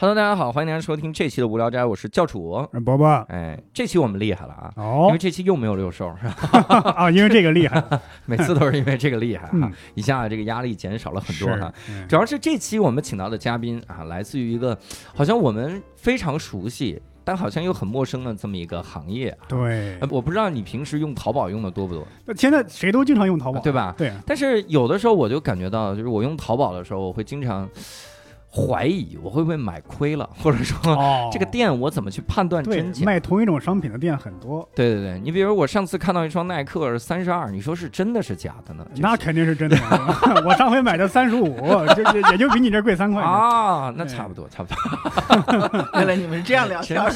[0.00, 2.66] 哎 Hello，大家好，欢迎大家收听这期的无聊斋，我是教主。
[2.86, 6.26] 伯伯，哎，这期我们厉害了啊，因哦为这期又没有六兽，是
[6.64, 7.84] 吧啊，因为这个厉害，
[8.24, 11.70] 每次都是因为这个厉害哈嗯，一下这个压力减少了很多哈。
[12.08, 14.76] 主要是这期我们请到的嘉宾啊，来自于一个
[15.14, 19.36] 好像我们非常熟悉，但好像又很陌生的这么一个行业。
[19.48, 19.98] 对。
[19.98, 23.94] 呃，，我不知道你平时用淘宝用的多不多，现在谁都经常用淘宝，对吧？
[23.98, 27.68] 对，但是有的时候我就感觉到，就是我用淘宝的时候，我会经常
[28.52, 33.04] 怀疑我会不会买亏了， 或者说哦，这个店我怎么去判断真假？
[33.04, 38.84] 卖同一种商品的店很多，对对对，你比如我上次看到一双耐克三十二，你说是真的是假的呢？
[38.94, 39.76] 这 那肯定是真的。
[40.44, 41.56] 我上回买的三十五，
[41.94, 43.22] 就也也就比你这贵三块。
[43.22, 45.86] 啊，那差不多，差不多。
[45.94, 47.10] 原来你们是这样聊天的。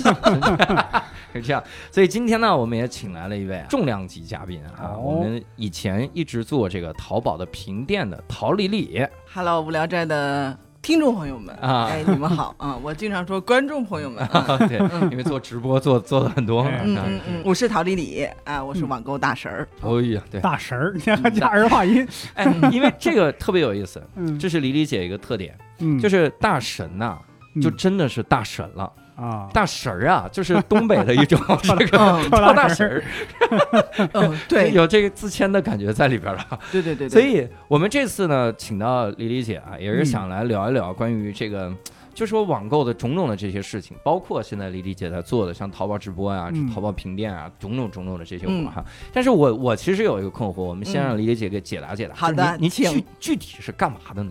[1.33, 1.61] 是这样，
[1.91, 11.87] 所以今天呢，我们也请来了一位啊重量级嘉宾啊，哦我们以前一直做这个淘宝的评店的陶丽丽 Hello，无聊斋的听众朋友们，啊。
[11.91, 12.77] 哎，你们好啊！
[12.83, 14.79] 我经常说观众朋友们， 啊，对，
[15.11, 19.67] 因为做直播做做的很多嗯啊嗯嗯，我是陶丽丽啊，我是网购大神儿。
[19.81, 25.99] 哦呀，对，大神儿，你还加儿化音， 哎，因为这个特别有意思，嗯，这是李李姐一个特点，嗯。
[25.99, 27.19] 就是大神呐、
[27.63, 28.93] 就真的是大神了。
[29.17, 33.05] 啊，大神儿啊，就是东北的一种 这个大神儿，
[34.13, 36.47] 嗯，对有这个自谦的感觉在里边了。
[36.73, 41.73] 对对对，所以我们这次呢，请到李李姐啊，也是嗯想来聊一聊关于这个。
[42.15, 48.85] 就说网购的种种的这些事情，包括现在李李姐在做的，像淘宝直播呀、嗯淘宝评店啊，种种种种的这些活哈。
[49.13, 52.15] 但是我我其实有一个困惑，我们先让李李姐给解答解答。
[52.15, 54.31] 好的就是你你请具具体是干嘛的呢？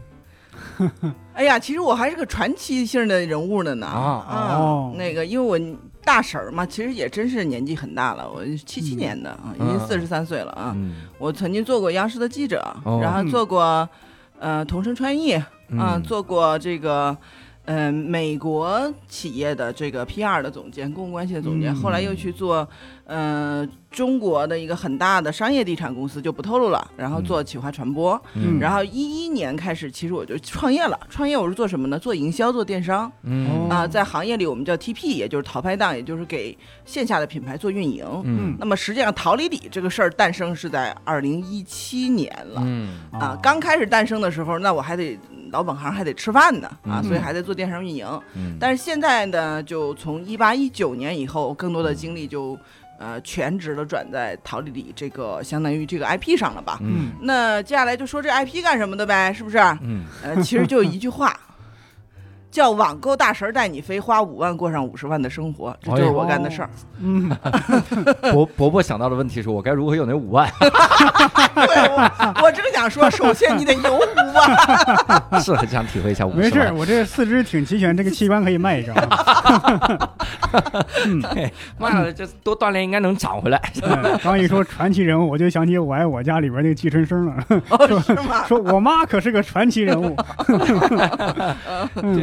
[1.34, 3.88] 哎呀，其实我还是个传奇性的人物的呢。
[3.88, 4.94] 啊哦。
[4.96, 10.74] 那个因为我大婶儿嘛，其实也真是年纪很大了，我七七年的啊，已经嗯四十三岁了啊。
[10.76, 11.08] 嗯。
[11.18, 13.00] 我曾经做过央视的记者，哦。
[13.02, 13.88] 然后做过
[14.40, 15.34] 呃同声传译，
[15.78, 17.16] 啊，做过这个，
[17.66, 22.68] 呃，美国企业的这个 PR 的总监、公共关系的总监，嗯后来又去做，
[23.06, 31.00] 呃，中国的一个很大的商业地产公司，就不透露了，然后做企划传播，嗯然后一一年开始，其实我就创业了。
[31.10, 31.98] 创业我是做什么呢？
[31.98, 38.06] 做营销，做电商嗯啊、在行业里我们叫 TP，也就是淘拍档，也就是给线下的品牌做运营。
[38.26, 42.62] 嗯那么实际上，淘李李这个事儿诞生是在二零一七年了。
[42.66, 45.18] 嗯啊，刚开始诞生的时候，那我还得
[45.54, 48.06] 老本行还得吃饭呢啊，嗯所以还在做电商运营。
[48.36, 52.58] 嗯，但是现在呢，就从一八一九年以后，更多的精力就
[53.00, 56.80] 呃全职的转在淘丽丽这个相当于这个 IP 上了吧。
[56.82, 59.58] 嗯那接下来就说这 IP 干什么的呗，是不是？
[59.82, 61.40] 嗯呃，其实就一句话。
[62.54, 66.70] 叫网购大神带你飞，花五万过上五十万的生活，这就是我干的事儿。
[67.00, 67.28] 嗯，
[68.32, 70.48] 伯伯伯想到的问题是我该如何有那五万？
[71.56, 74.00] 对我，我正想说，首先你得有五
[74.36, 75.42] 万。
[75.42, 78.96] 是很想体会一下五没事儿，我这四肢挺齐全，这个器官可以卖一张。
[78.96, 79.10] 啊
[81.80, 83.60] 妈的，这多锻炼应该能长回来。
[83.82, 87.34] 嗯刚一说传奇人物，我就想起我爱我家里边那个季春生了，
[87.70, 88.46] 哦，是吗？
[88.48, 90.16] 说我妈可是个传奇人物。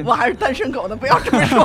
[0.05, 1.65] 我还是单身狗呢，不要这么说。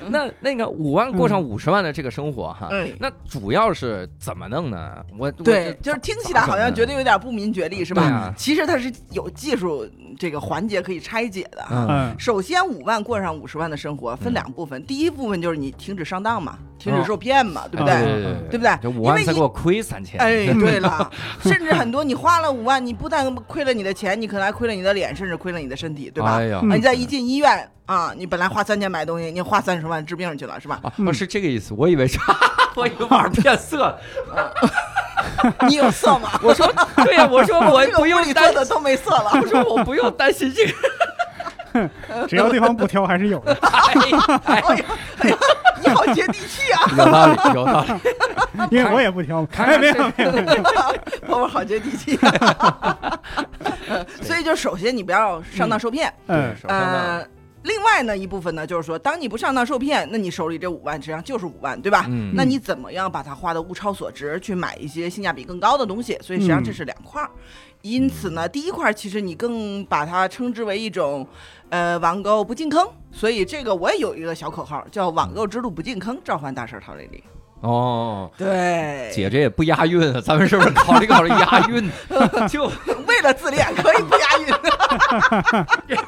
[0.08, 5.04] 那那个五万过上五十万的这个生活哈，嗯那主要是怎么弄呢？
[5.18, 8.02] 我对，就是听起来好像觉得有点不明觉厉，是吧？
[8.04, 9.86] 啊其实它是有技术
[10.18, 11.62] 这个环节可以拆解的。
[11.70, 17.94] 嗯嗯首先，五万过上五十万的生活分两部分，第一部分就是你停止上当嘛，停止受骗嘛，对不对？
[17.96, 18.78] 对对对对不对？
[18.80, 20.18] 这五万因为你才给我亏三千。
[20.18, 21.10] 哎， 对了，
[21.40, 26.38] 甚至很多你花了五万，你不但亏了你的钱，你可能还亏了你的脸，甚至亏了你的身体，对吧？
[26.38, 30.78] 哎你再一进医院啊，你本来花三千买东西，你花三十万治病去了，是吧？
[30.82, 32.18] 啊，不是这个意思，我以为是，
[32.76, 33.94] 我以为玩变色。
[35.68, 36.30] 你有色吗？
[36.42, 36.66] 我说，
[36.96, 39.30] 对呀，我说我这个不用担的都没色了。
[39.34, 40.72] 我说我不用担心这个。
[42.28, 43.52] 只要对方不挑，还是有的。
[43.60, 44.84] 哎哎哎呀，
[45.18, 45.36] 哎呀，
[45.82, 46.86] 你好接地气啊！
[46.96, 48.68] 有道理，有道理。
[48.70, 49.44] 因为我也不挑。
[49.56, 50.62] 哎，没有没有没有。
[51.26, 52.16] 泡泡好接地气。
[53.88, 56.12] 呃 所以就首先你不要上当受骗。
[56.26, 57.26] 嗯呃，
[57.62, 62.06] 另外呢一部分呢，就是说，当你不上当受骗，那你手里这五万实际上就是五万，对吧？
[62.08, 66.18] 嗯那你怎么样把它花的物超所值，去买一些性价比更高的东西？
[66.20, 67.30] 所以实际上这是两块儿。
[67.82, 71.26] 因此呢，第一块儿其实你更把它称之为一种，
[71.68, 72.86] 呃，网购不进坑。
[73.12, 77.22] 所以这个我也有一个小口号，叫“网购之路不进坑，召唤大神陶丽丽
[77.64, 81.90] 哦”。，对，姐这也不押韵啊，咱们是不是考虑考虑押韵？
[82.48, 82.66] 就
[83.06, 85.96] 为了自恋可以不押韵。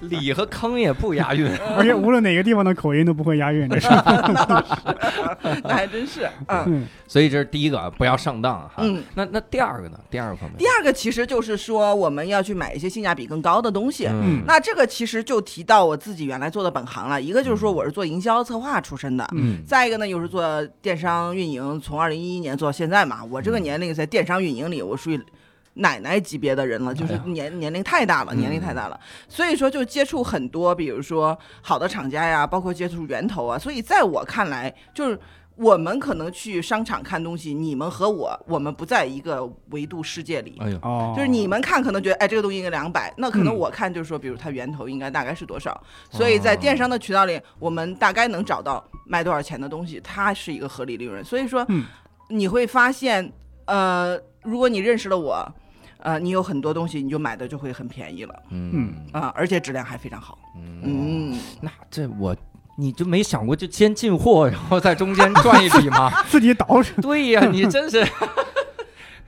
[0.08, 1.50] 里和坑也不押韵。
[1.76, 3.88] 而且无论哪个地方的口音都不会押韵，这是。
[5.64, 6.64] 那还真是，嗯。
[6.66, 8.74] 嗯所以这是第一个，不要上当哈。
[8.78, 9.98] 嗯那那第二个呢？
[10.10, 14.06] 第二个方面第，二个其实就是说，我们要去买一些性价比更高的东西。
[14.06, 23.24] 嗯那这个其实就提到我自己原来做的本行了，一个就是说我是做营销策划出身的，嗯再一个呢又是做电商运营，从二零一一年做到现在嘛。
[23.24, 25.18] 我嗯这个年龄在电商运营里，我属于
[25.78, 29.00] 奶奶级别的人了，就是哎年年龄太大了，年龄太大了。
[29.28, 33.58] 所以说就接触很多，比如说好的厂家呀，包括接触源头啊。
[33.58, 35.18] 所以在我看来，就是。
[35.60, 40.56] 我们可能去商场看东西，你们和我，我们不在一个维度世界里。
[40.60, 45.82] 哎呦，哦，就是你们看可能觉得，哎，这个东西应该两百，那可能嗯我看就是说，比如它源头应该大概是多少，
[46.12, 51.24] 所以在电商的渠道里，我们大概能找到卖多少钱的东西，它是一个合理利润。
[51.24, 51.84] 所以说嗯，
[52.28, 53.32] 你会发现，
[53.64, 55.44] 呃，如果你认识了我，
[56.00, 60.38] 呃，你有很多东西你就买的就会很便宜了嗯啊、而且质量还非常好。
[60.56, 62.36] 嗯，嗯，那这我。
[62.80, 66.22] 你就没想过就先进货，然后在中间赚一笔吗？
[66.30, 66.84] 自己倒饬。
[67.02, 68.06] 对呀，你真是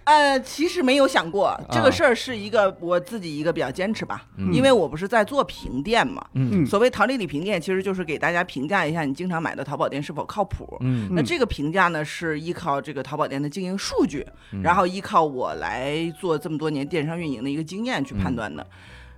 [0.05, 4.53] 呃，其实没有想过这啊个事儿是一个我自己一个比较坚持吧，嗯。
[4.53, 6.25] 因为我不是在做评店嘛。
[6.67, 10.77] 所谓淘丽里评店，其实就是给大家评价一下你经常买的淘宝店是否靠谱。
[10.81, 11.09] 嗯。
[11.13, 14.63] 那这个评价呢，是依靠这个淘宝店的经营数据，嗯。
[14.63, 18.67] 然后依靠我来做这么多年电商运营的一个经验去判断嗯的。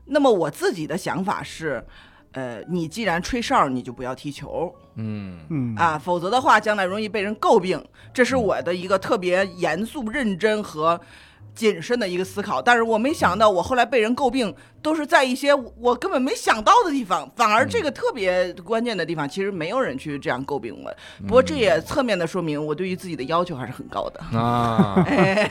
[0.06, 1.82] 那么我自己的想法是，
[2.32, 7.82] 呃，你既然吹哨，你就不要踢球嗯嗯啊，否则的话，将来容易被人诟病。
[8.12, 11.00] 这是我的一个特别严肃、认真和。
[11.55, 20.93] 谨慎的一个思考，但是我没想到，我后来被人诟病，都是在一些我根本没想到的地方，反而这个特别关键的地方，其实没有人去这样诟病我。
[21.26, 24.38] 不过这也侧面的说明我对于自己的要求还是很高的。
[24.38, 25.50] 啊， 哎，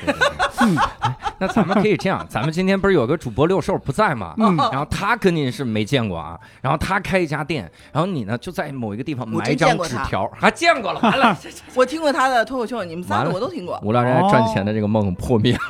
[1.39, 4.35] 那咱们可以这样，咱们今天不是有个主播六兽不在吗？
[4.37, 11.37] 嗯然后他跟您是没见过啊，然后他开一家店，然后你呢就在某一个地方我真埋一张纸条，还见过了， 完了，
[11.73, 15.61] 我听过他的脱口秀，你们三个我都听过，无聊人赚钱的这个梦破灭了。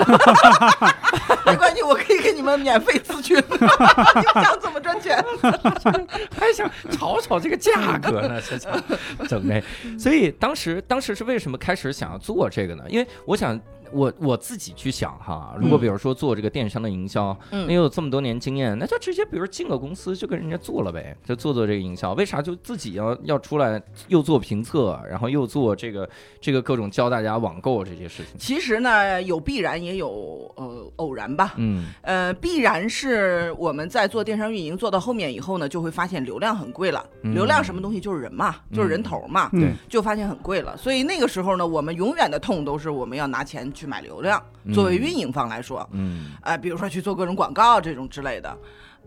[1.46, 3.42] 没关系，我可以给你们免费咨询。
[3.52, 5.24] 你们想怎么赚钱？
[6.38, 8.70] 还想炒炒这个价格呢，这这
[9.28, 9.62] 整的。
[9.98, 12.84] 所以当时当时是为什么开始想要做这个呢？
[12.90, 13.60] 因为我想。
[13.92, 22.14] 我我自己去想哈，如果比如说做这个电商的营销，嗯你有这么多年经验，那就直接比如进个公司就跟人家做了呗，就做做这个营销。
[22.14, 26.10] 为啥就自己要要出来又做评测，然后又做这个
[26.40, 28.38] 这个各种教大家网购这些事情？
[28.38, 31.54] 其实呢，有必然也有呃偶然吧。
[31.58, 37.06] 嗯呃，必然是我们在做电商运营做到后面以后呢，就会发现流量很贵了。
[37.24, 40.76] 嗯流量什么东西就是人嘛，就是人头嘛，嗯对就发现很贵了。
[40.78, 44.42] 所以那个时候呢，我们永远的痛都是我们要拿钱去买流量。
[44.74, 48.58] 作为运营方来说，嗯呃，比如说去做各种广告这种之类的。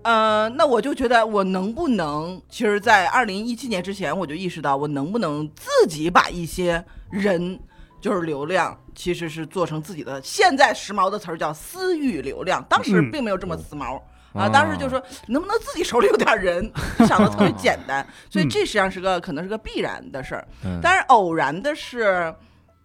[0.03, 7.59] 呃，那我就觉得我能不能，其实，在二零一七年之前，我就意识到我能不能自己把一些人，
[8.03, 10.21] 就是流量，其实是做成自己的。
[10.23, 13.97] 现在时髦的词儿叫私域流量，当时嗯并没有这么时髦。
[13.97, 14.03] 哦
[14.35, 16.69] 啊，当时就说能不能自己手里有点人，
[17.07, 20.45] 想的特别简单，所以嗯这实际上是个可能是个必然的事儿。
[20.65, 22.35] 嗯，但是偶然的是，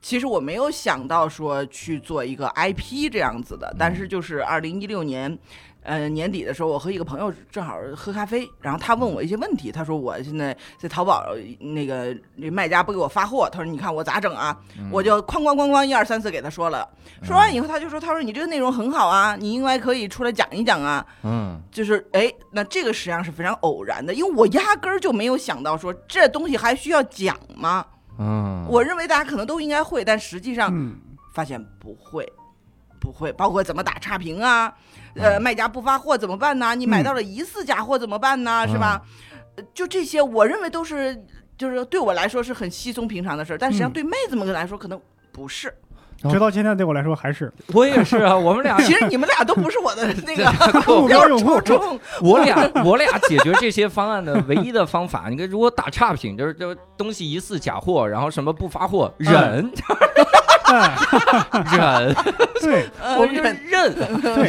[0.02, 5.38] 其实我没有想到说去做一个 IP 这样子的，但是就是二零一六年。
[5.82, 9.72] 呃，年底的时候，我和一个朋友正好喝咖啡，然后他问我一些问题。
[9.72, 11.26] 他说我现在在淘宝
[11.58, 14.56] 那个那卖家不给我发货，他说你看我咋整啊？
[14.92, 16.88] 我就哐哐哐哐一二三四给他说了。
[17.24, 21.04] 说完以后，他就说他说你这个内容很好啊，你应该可以出来讲一讲啊。
[21.24, 27.86] 嗯就是哎，那这个实际上是非常偶然的，因为我压根儿就没有想到说这东西还需要讲吗？
[28.20, 31.00] 嗯，我认为大家可能都应该会，但实际上嗯
[31.34, 32.32] 发现不会，
[33.00, 34.74] 不会，包括怎么打差评啊，
[35.16, 36.76] 呃，卖家不发货怎么办呢？
[36.76, 38.68] 你买到了疑似假货怎么办呢？
[38.68, 39.02] 是吧？
[39.56, 41.26] 呃就这些，我认为都是，
[41.58, 45.74] 就是对我来说是很稀松平常的事儿，但实际上嗯对妹子们来说可能不是。
[46.24, 46.32] 哦。
[46.32, 47.52] 直到现在对我来说还是。
[47.74, 50.52] 我也是啊， 我们俩其实 你们俩都不是我的 那个
[50.88, 51.60] 目标用户。
[52.22, 59.72] 我俩我俩解决这些方案的唯一的方法，你看，如果打差评，就是这东西疑似假货，然后什么不发货，忍。
[60.66, 60.92] 哎，
[61.76, 62.16] 忍，
[62.62, 62.86] 对。
[63.02, 63.58] 呃我们就是忍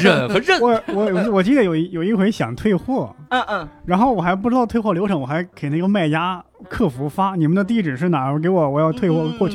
[0.02, 0.60] 忍和认。
[0.60, 9.48] 我我我记得有一有一回想退货，嗯嗯，然后我还不知道退货流程，我还给那个卖家客服发你们的地址是哪儿，给我我要退货嗯过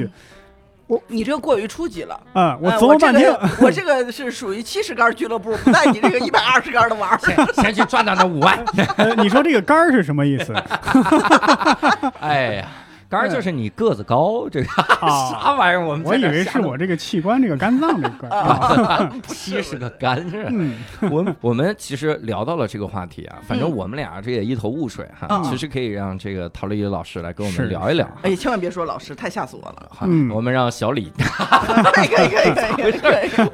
[0.88, 1.01] 去。
[1.08, 2.20] 你这个过于初级了。
[2.34, 7.18] 嗯，我哎琢磨半天这，个我这个是属于七十杆俱乐部，不带你这个一百二十杆的玩儿。
[7.20, 8.63] 先先去赚到那五万，
[8.98, 10.54] 呃你说这个杆儿是什么意思？
[12.22, 12.68] 哎呀，
[13.09, 14.67] 刚才就是你个子高，这个
[15.00, 15.85] 啊 啥玩意儿？
[15.85, 18.35] 我们我以为是我这个器官，这个肝脏这块儿。
[18.35, 20.50] 啊七十个肝是吧。
[20.51, 20.75] 嗯，
[21.12, 25.27] 我们我们其实聊到了这个话题啊，反正嗯我们俩这也一头雾水哈。
[25.29, 28.09] 嗯其实可以让这个陶丽丽老师来跟我们聊一聊。
[28.24, 29.89] 哎，千万别说老师，太吓死我了。
[29.91, 31.12] 哈嗯我们让小李，
[31.93, 33.50] 可以可以可以可以可以。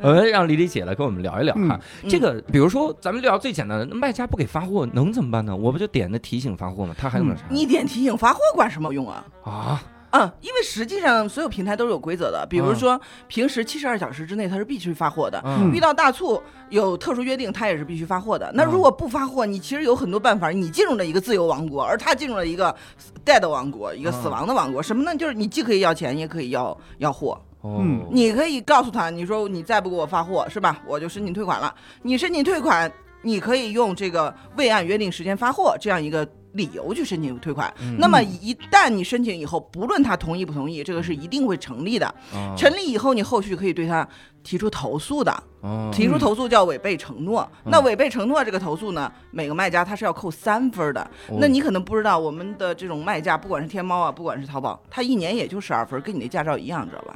[0.00, 1.78] 我们让李李姐来跟我们聊一聊哈。
[2.02, 5.54] 嗯这个比如说咱们聊最简单的，卖家不给发货能怎么办呢？
[5.54, 6.94] 我不就点的提醒发货吗？
[6.96, 7.42] 他还能啥？
[7.50, 9.24] 你点提醒发货管什么用啊？
[9.42, 18.50] 啊，嗯，因为实际上所有平台都是有规则的，比如说平时七十二小时之内它是必须发货的，嗯遇到大促有特殊约定，它也是必须发货的。
[18.52, 22.76] 那嗯如果不发货，你其实有很多办法，你进入了一个自由王国，而他进入了一个
[23.24, 24.82] dead 王国，一个死亡的王国。
[24.82, 25.16] 什么呢？
[25.16, 27.40] 就是你既可以要钱，也可以要要货。
[27.62, 30.80] 哦嗯，你可以告诉他，你说你再不给我发货，是吧？
[30.86, 31.74] 我就申请退款了。
[32.02, 32.90] 你申请退款，
[33.22, 37.72] 你可以用这个未按约定时间发货这样一个理由去申请退款。
[37.80, 42.06] 嗯那么一旦你申请以后，不论他同意不同意，这个是一定会成立的。
[42.32, 44.06] 哦成立以后，你后续可以对他
[44.42, 45.32] 提出投诉的。
[45.60, 47.46] 哦提出投诉叫违背承诺。
[47.64, 51.00] 嗯那违背承诺这个投诉呢，每个卖家他是要扣三分的。
[51.28, 57.14] 哦那你可能不知道，我们的这种卖家，不管是天猫啊，不管是淘宝，他一年也就十二分，跟你那驾照一样，知道吧？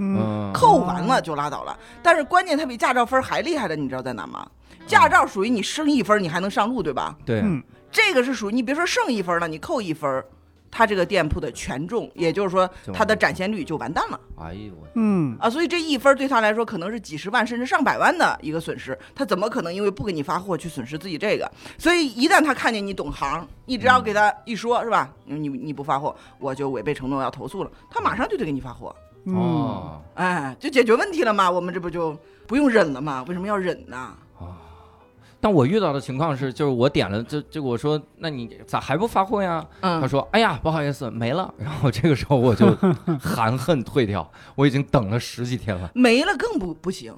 [0.53, 1.77] 扣完了就拉倒了。
[2.03, 4.47] 但是关键他比驾照分还厉害的，你知道在哪吗？
[4.87, 7.17] 驾照属于你升一分，你还能上路，对吧？
[7.25, 7.63] 对嗯
[7.95, 10.25] 这个是属于你别说剩一分了，你扣一分，
[10.69, 15.49] 它这个店铺的权重，也就是说就它的展现率就完蛋了哎呦我嗯，啊！
[15.49, 21.49] 所以这一分对他来说可能是几十万甚至上百万的一个损失，他怎么可能因为不给你发货去损失自己这个？
[21.79, 25.09] 所以一旦他看见你懂行，你只要给他一说，是吧？
[25.25, 28.95] 你你不发货，我就违背承诺要投诉了，他马上就得给你发货。
[29.27, 33.25] 嗯，哦哎，就解决问题了嘛，我们这不就不用忍了吗？
[33.29, 34.17] 为什么要忍呢？
[35.45, 39.63] 但我遇到的情况是，就是我点了，就就我说，那你咋还不发货呀？
[39.83, 41.53] 他嗯，说，哎呀，不好意思，没了。
[41.59, 42.75] 然后这个时候我就
[43.21, 47.15] 含恨退掉，我已经等了十几天了没了更不不行，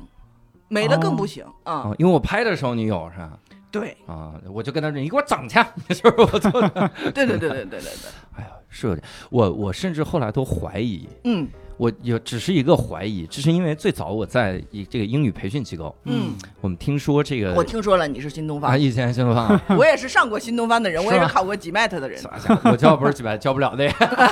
[0.67, 3.39] 没了更不行啊、啊，因为我拍的时候你有是吧？
[3.71, 7.91] 对，啊，我就跟他说，你给我整去， 就是我做的，对对对对对对对，
[8.35, 19.61] 哎呀，是有点，我我甚至后来都怀疑，嗯我有只是一个怀疑，这是因为最早我在一这个英语培训机构，嗯，我们听说这个我听说了你是新东方啊，以前新东方。
[19.77, 23.87] 我也是上过新东方的人，我也是考过 GMAT 的人，啥家伙我教不是几百，教不了的。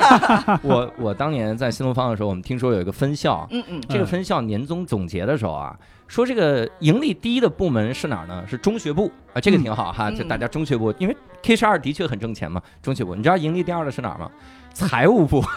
[0.63, 8.43] 我我当年在新东方的时候，我们听说有一个分校，嗯嗯这个分校年终总结的时候啊，说这个盈利第一的部门是哪儿呢？
[8.49, 13.15] 是中学部啊，这个挺好哈，嗯就大家中学部，因为 K 十二的确很挣钱嘛，中学部。
[13.15, 14.31] 你知道盈利第二的是哪儿吗？
[14.73, 15.45] 财务部。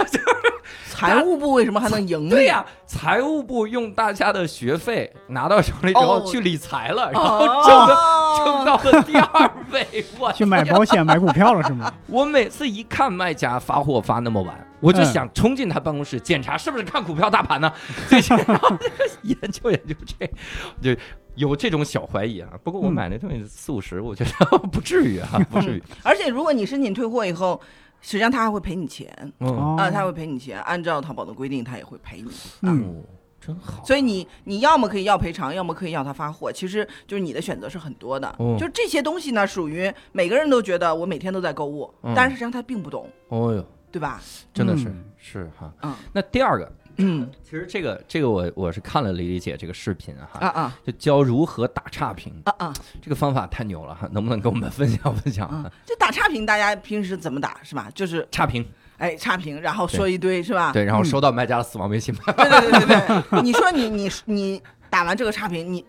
[0.90, 2.30] 财务部为什么还能盈利？
[2.36, 7.96] 对呀、财务部用大家的学费拿到手里之后哦去理财了，然后挣的
[8.38, 10.06] 挣到了第二位。
[10.20, 11.92] 我 去买保险、买股票了是吗？
[12.08, 17.72] 我每次一看卖家发货发那么晚，我就嗯想冲进他办公室检查是不是看股票大盘呢？
[18.48, 18.78] 然后
[19.24, 20.28] 研究研究这，
[20.96, 21.00] 就
[21.36, 22.50] 有这种小怀疑啊。
[22.64, 25.84] 不过我嗯买那东西四五十，我觉得不至于啊，不至于。
[26.04, 27.60] 而且如果你申请退货以后，
[28.02, 32.32] 实际上他还会赔你钱啊，他会赔你钱，按照淘宝的规定，他也会赔你。
[32.62, 33.04] 嗯，哦，
[33.40, 33.84] 真好。
[33.84, 38.28] 所以你你要么可以要赔偿，要么可以要他发货，其实就是你的选择是很多的。
[38.40, 44.22] 哦就这些东西呢，属于每个人都觉得我每天都在购物，嗯但是实际上他并不懂，哦哟，对吧？
[44.54, 45.74] 真的是嗯是哈。
[45.82, 55.72] 嗯那第二个，嗯其实这个这个我我是看了李李姐这个视频哈，啊啊就教如何打差评，啊啊这个方法太牛了哈，能不能跟我们分享分享啊啊？！
[55.86, 57.90] 就打差评，大家平时怎么打是吧？
[57.94, 58.66] 就是差评
[58.98, 60.72] 哎差评，然后说一堆是吧？
[60.74, 65.86] 对，然后嗯收到卖家的死亡微信对对对对对， 你说你你你打完这个差评，你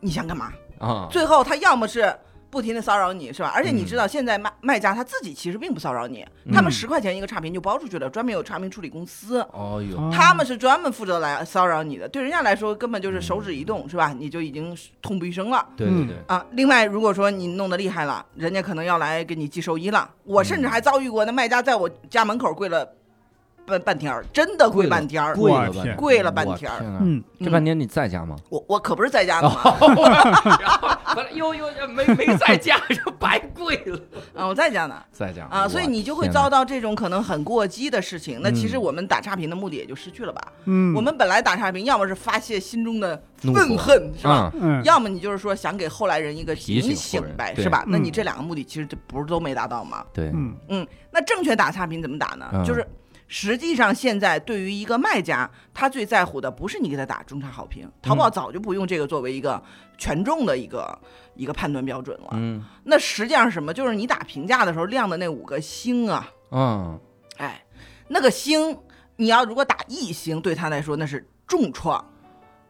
[0.00, 0.52] 你想干嘛？
[0.80, 2.14] 啊，最后他要么是
[2.50, 3.52] 不停的骚扰你，是吧？
[3.54, 9.40] 而且你嗯知道，现在卖卖家他自己其实并不骚扰你，他们嗯十块钱一个差评就包出去了，专门有差评处理公司。
[9.52, 14.14] 哦哟，哦他们是专门负责来骚扰你的，对人家来说根本就是手指一动，是吧？
[14.18, 16.44] 你就已经痛不欲生了嗯对对对，啊！
[16.52, 20.10] 另外，如果说你弄得厉害了，人家可能要来给你寄寿衣了。
[20.24, 22.86] 我甚至还遭遇过，那卖家在我家门口跪了
[23.68, 25.34] 半半天儿，真的跪半天儿。
[25.36, 28.36] 贵了我天半天，贵了半天儿嗯，这半天你在家吗？
[28.48, 29.62] 我我可不是在家的嘛，
[30.60, 34.00] 然后完了又又没没在家，就白跪了。
[34.34, 34.96] 啊，我在家呢。
[35.12, 38.40] 在家啊，所以你就会遭到这种可能很过激的事情。
[38.42, 40.52] 那其实嗯我们打差评的目的也就失去了吧？
[40.64, 44.50] 嗯，我们本来打差评，要么是发泄心中的愤恨，是吧？
[44.84, 47.84] 要么你就是说想给后来人一个提醒警醒呗，是吧？
[47.86, 50.04] 那你嗯这两个目的其实就不是都没达到吗？
[50.12, 52.46] 对，嗯嗯，那正确打差评怎么打呢？
[52.52, 52.86] 嗯就是
[53.28, 59.62] 实际上现在对于一个卖家，他最在乎的不是你给他打中差好评，淘宝早就不用这个作为一个
[59.96, 60.98] 权重的一个
[61.34, 62.30] 一个判断标准了。
[62.32, 63.72] 嗯那实际上是什么？
[63.72, 66.98] 就是你打评价的时候亮的那五个星啊，嗯
[67.36, 67.62] 哎，
[68.08, 68.78] 那个星，
[69.16, 72.04] 你要如果打一星，对他来说那是重创。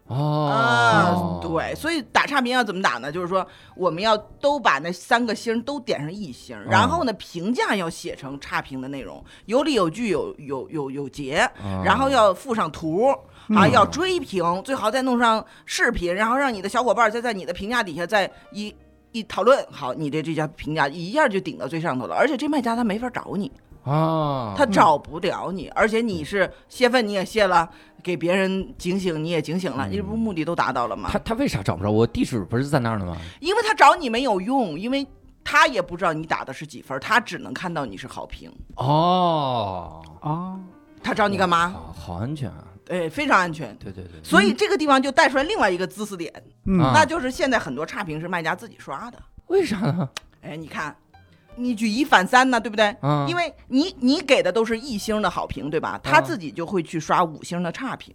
[0.08, 3.12] 啊哦，，对，所以打差评要怎么打呢？
[3.12, 3.46] 就是说
[3.76, 13.14] 我们要都把那三个星都点上一星，然后呢评价要写成差评的内容，有理有据，有有有有节，哦然后要附上图。
[13.50, 18.74] 啊，嗯要追评，最好再弄上视频，然后让你的小伙伴再在你的评价底下再一
[19.10, 22.14] 一讨论，好，你的这家评价一下就顶到最上头了。
[22.14, 23.50] 而且这卖家他没法找你，
[23.84, 27.66] 啊，他找不了你，而且你是泄愤你也泄了，
[28.02, 31.18] 给别人警醒你也警醒了，嗯你这不目的都达到了吗他？
[31.20, 32.06] 他为啥找不着我？
[32.06, 33.16] 地址不是在那儿呢吗？
[33.40, 35.06] 因为他找你没有用，因为
[35.44, 40.60] 他也不知道你打的是几分，他只能看到你是好评，哦，哦，
[41.02, 41.58] 他找你干嘛？
[41.58, 42.64] 啊，好安全啊！
[42.88, 43.76] 哎，非常安全。
[43.76, 49.18] 对对对，所以这个地方就带出来另外一个知识点，那就是现在很多差评是卖家自己刷的。
[49.48, 50.08] 为啥呢？
[50.40, 50.96] 哎，你看，
[51.58, 52.94] 你举一反三呢，对不对？
[53.02, 56.00] 嗯，因为你你给的都是一星的好评，对吧？
[56.02, 58.14] 他自己就会去刷五星的差评。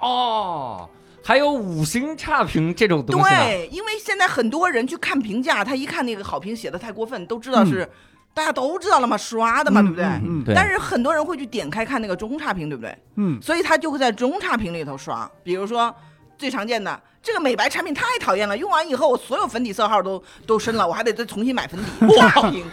[0.00, 0.88] 哦，
[1.24, 3.44] 还有五星差评这种东西呢？
[3.44, 7.88] 对，因为现在很多人去看评价，他一看那个好评写的太过分，都知道是、
[8.34, 10.04] 大家都知道了嘛，刷的嘛，对不对？
[10.04, 12.96] 嗯嗯对，但是很多人会去点开看那个中差评，对不对？
[13.16, 15.94] 嗯所以他就会在中差评里头刷，比如说
[16.36, 17.00] 最常见的。
[17.22, 22.16] 这个美白产品太讨厌了，用完以后我所有粉底色号都都深了，我还得再重新买粉底。
[22.18, 22.64] 差评，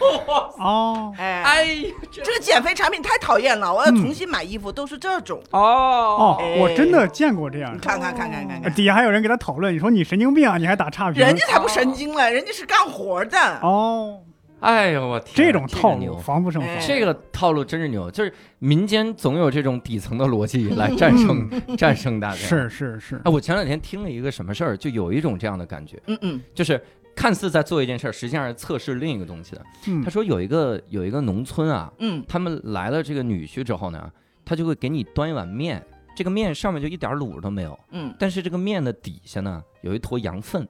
[0.58, 5.40] 哦，哎，哎呀，这这个减肥产品太讨厌了，我要重新买衣服，都是这种。
[5.52, 5.60] 哦。
[5.60, 7.70] 哦，哎我真的见过这样。
[7.72, 11.22] 的，你看看看看看，底下还有人给他讨论，你说你神经病啊，你还打差评？
[11.22, 13.38] 人家才不神经了，人家是干活的。
[13.62, 14.20] 哦，
[14.60, 16.70] 哎呦我天，这种套路防不胜防。
[16.70, 16.80] 哎。
[16.86, 22.36] 这个套路真是牛，就是民间总有这种底层的逻辑来战胜战胜大家。
[22.36, 26.42] 是是是，哎，我前两天听了一个什么事儿，就有一种这样的感觉，嗯嗯。
[26.54, 26.82] 就是
[27.16, 29.66] 看似在做一件事儿，实际上是测试另一个东西的。
[29.88, 30.04] 嗯。
[30.04, 32.24] 他说有一个有一个农村啊，嗯。
[32.28, 34.12] 他们来了这个女婿之后呢，
[34.44, 35.82] 他就会给你端一碗面，
[36.16, 38.14] 这个面上面就一点卤都没有，嗯。
[38.20, 40.68] 但是这个面的底下呢有一坨羊粪，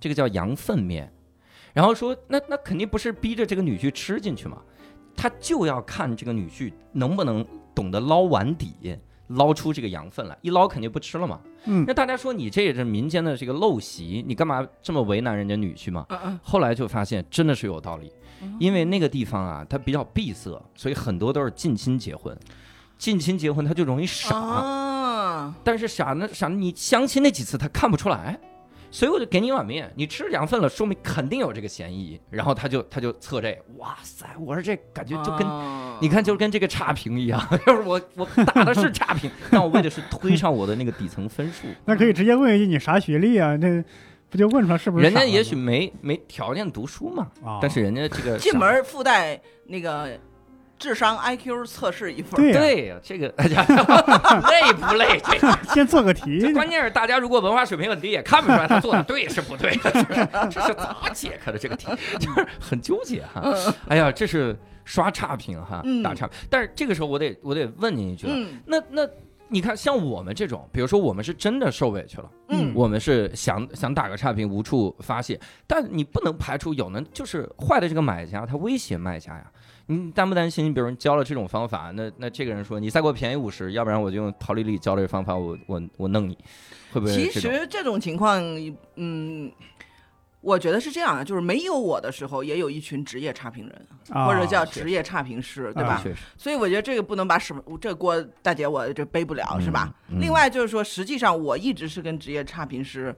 [0.00, 1.12] 这个叫羊粪面。
[1.78, 4.58] 然后说那那肯定不是逼着这个女婿吃进去嘛，
[5.16, 8.98] 他就要看这个女婿能不能懂得捞碗底。
[9.28, 11.38] 捞出这个羊粪来，一捞肯定不吃了嘛。
[11.66, 16.06] 嗯那大家说你这也是民间的这个陋习，你干嘛这么为难人家女婿嘛？
[16.08, 18.10] 嗯嗯后来就发现真的是有道理，
[18.58, 22.36] 因为那个地方啊，它比较闭塞，所以很多都是近亲结婚。
[22.96, 28.40] 近亲结婚他就容易傻，啊，但是傻呢傻，你相亲那几次他看不出来，
[28.90, 32.18] 所以我就给你一碗面，你吃两份了，说明肯定有这个嫌疑。
[32.30, 41.66] 然后他就他就测这，哇塞，我说这感觉就跟、啊你看，就跟这个差评一样， 就是我我打的是差评，但我为的是推上我的那个底层分数。
[41.84, 43.56] 那可以直接问一句你啥学历啊？
[43.56, 43.84] 这
[44.30, 45.04] 不就问出来是不是？
[45.04, 50.18] 人家也许没没条件读书嘛，啊，但是人家这个进门附带那个
[50.78, 52.40] 智商 IQ 测试一份。
[52.40, 53.62] 对呀对呀，这个大 家，
[54.50, 55.20] 累不累？
[55.24, 59.90] 这 个先做个题这，关键是大家如果文化水平很低，也看不出来他做的对是不对的？
[60.50, 61.88] 这是咋解开的这个题？
[62.18, 63.42] 就是很纠结哈。
[63.88, 66.28] 哎呀，这是刷差评哈，嗯打差。
[66.48, 69.02] 但是这个时候我得我得问您一句了，嗯那那
[69.50, 79.44] 你看像我们这种，比如说我们是真的受委屈了，嗯我们是想想打个差评无处发泄，但你不能排除有能就是坏的这个买家他威胁卖家呀。
[79.90, 80.72] 你担不担心？
[80.72, 86.36] 比如你教了这种方法，那那这个人说你再给我便宜五十，要不然我就用陶丽丽教这个方法，我我我弄你，
[86.92, 87.12] 会不会？
[87.12, 88.38] 其实这种情况，
[88.96, 89.50] 嗯，
[90.42, 96.00] 我觉得是这样啊，就是没有我的时候，也有一群职业差评人，啊或者叫职业差评师，对啊吧？
[96.02, 99.90] 确实所以我觉得这个不能把什么这锅大姐我这背不了，是吧？
[100.10, 103.14] 嗯另外就是说，实际上我一直是跟职业差评师，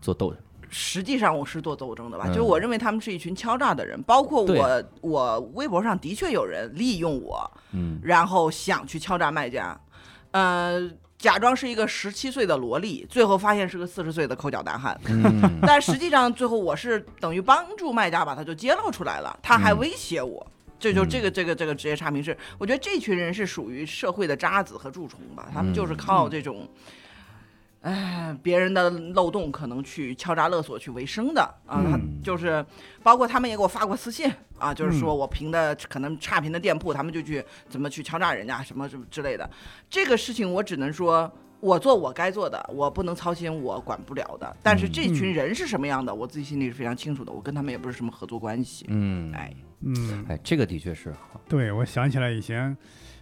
[0.00, 2.32] 做斗争，实际上我是做斗争的吧，嗯。
[2.32, 7.98] 就是我认为他们是一群敲诈的人，包括我，我微博上的确有人利用我，嗯。
[8.02, 9.78] 然后想去敲诈卖家，
[10.30, 14.98] 呃，假装是一个十七岁的萝莉，最后发现是个四十岁的抠脚大汉。
[15.06, 15.60] 嗯。
[15.66, 19.78] 但实际上最后我是等于帮助卖家把他就揭露出来了，他还嗯。
[19.78, 20.46] 威胁我。
[20.78, 21.08] 这就嗯。
[21.10, 25.96] 这个这个这个职业差评是，我觉得这群人是属于社会的渣子和蛀虫吧，他们就是嗯。
[25.96, 26.66] 靠这种，
[27.82, 32.64] 哎，别人的漏洞可能去敲诈勒索去为生的啊，他嗯就是
[33.02, 39.48] 包括他们也给我发过私信啊，就是说嗯我评的可能差评的店铺，他们就去怎么去敲诈人家什么什么之类的，
[39.88, 41.30] 这个事情我只能说。
[41.62, 44.56] 我做我该做的，我不能操心我管不了的。
[44.62, 47.30] 但是嗯这群人是什么样的，我自己心里是非常清楚的。
[47.30, 48.86] 我跟他们也不是什么合作关系。
[48.88, 52.74] 嗯，哎，嗯，哎，这个的确是好，对，我想起来以前，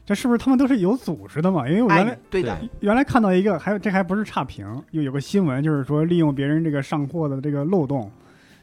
[0.09, 1.69] 这是不是他们都是有组织的嘛？
[1.69, 8.11] 因为我原来哎，对的，原来看到一个，还有这还不是差评，又有个新闻，就是说利用别人这个上货的这个漏洞，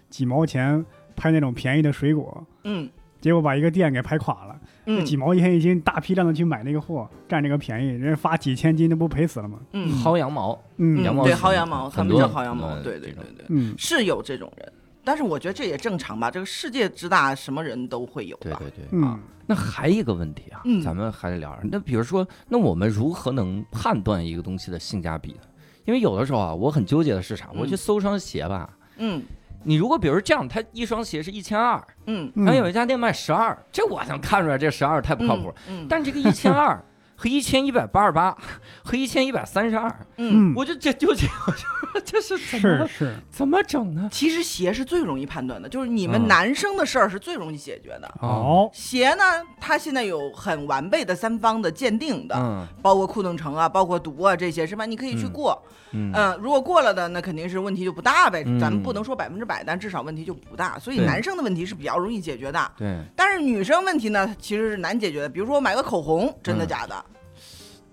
[0.10, 0.84] 几毛钱
[1.16, 2.90] 拍那种便宜的水果，嗯，
[3.22, 9.60] 结果把一个店给拍垮了，嗯几毛钱一斤，大批量的去买那个货，占这个便宜，人家发几千斤，那不赔死了吗？
[9.74, 14.74] 嗯薅羊毛，嗯对羊毛是薅羊毛，他们很多叫薅羊毛，嗯对对对对，嗯是有这种人，
[15.06, 18.44] 但是我觉得这也正常吧，这个世界之大，什么人都会有吧。
[18.44, 18.86] 对对对。
[18.92, 21.56] 嗯那还一个问题啊，嗯咱们还得聊。
[21.62, 25.42] 那比如说，那我们如何能判断一个东西的性价比呢？
[25.86, 27.50] 因为有的时候啊，我很纠结的是啥？
[27.54, 29.22] 嗯我去搜双鞋吧，嗯
[29.64, 35.54] 你如果比如这样，它一双鞋是一千二，嗯嗯，然后有一家店卖十二，这我能看出来这十二太不靠谱。
[35.70, 36.84] 嗯但这个一千二
[37.26, 38.38] 和一千一百八十八
[38.84, 44.08] 和一千一百三十二，嗯，嗯，我就这纠结， 我就说这是怎么是是，怎么整呢？
[44.12, 48.08] 其实鞋是最容易判断的，就是你嗯们男生的事儿是最容易解决的。
[48.22, 49.24] 哦，鞋呢，
[49.60, 54.86] 它现在有很完备的三方的鉴定的，嗯包括库顿城啊，包括毒啊这些是吧？
[54.86, 58.44] 你可以去嗯过，嗯嗯、如果过了的，那肯定是问题就不大呗。
[58.46, 60.78] 嗯咱们不能说百分之百，但至少问题就不大。
[60.78, 65.28] 所以男生的问题是比较容易解决的，对，但是女生问题呢，其实是难解决的。
[65.30, 67.04] 比如说我买个口红，真的嗯假的？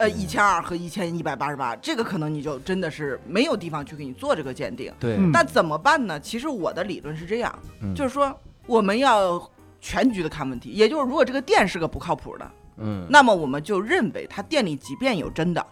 [0.02, 4.92] 呃，一千二和一千一百八十八，这个可能你就真的是没有地方去给你做这个鉴定。
[4.98, 6.18] 对，嗯那怎么办呢？
[6.18, 8.36] 其实我的理论是这样，嗯就是说
[8.66, 9.40] 我们要
[9.80, 15.64] 全局的看问题，也就是如果这个店是个不靠谱的，嗯，那么我们就认为他店里即便有真的，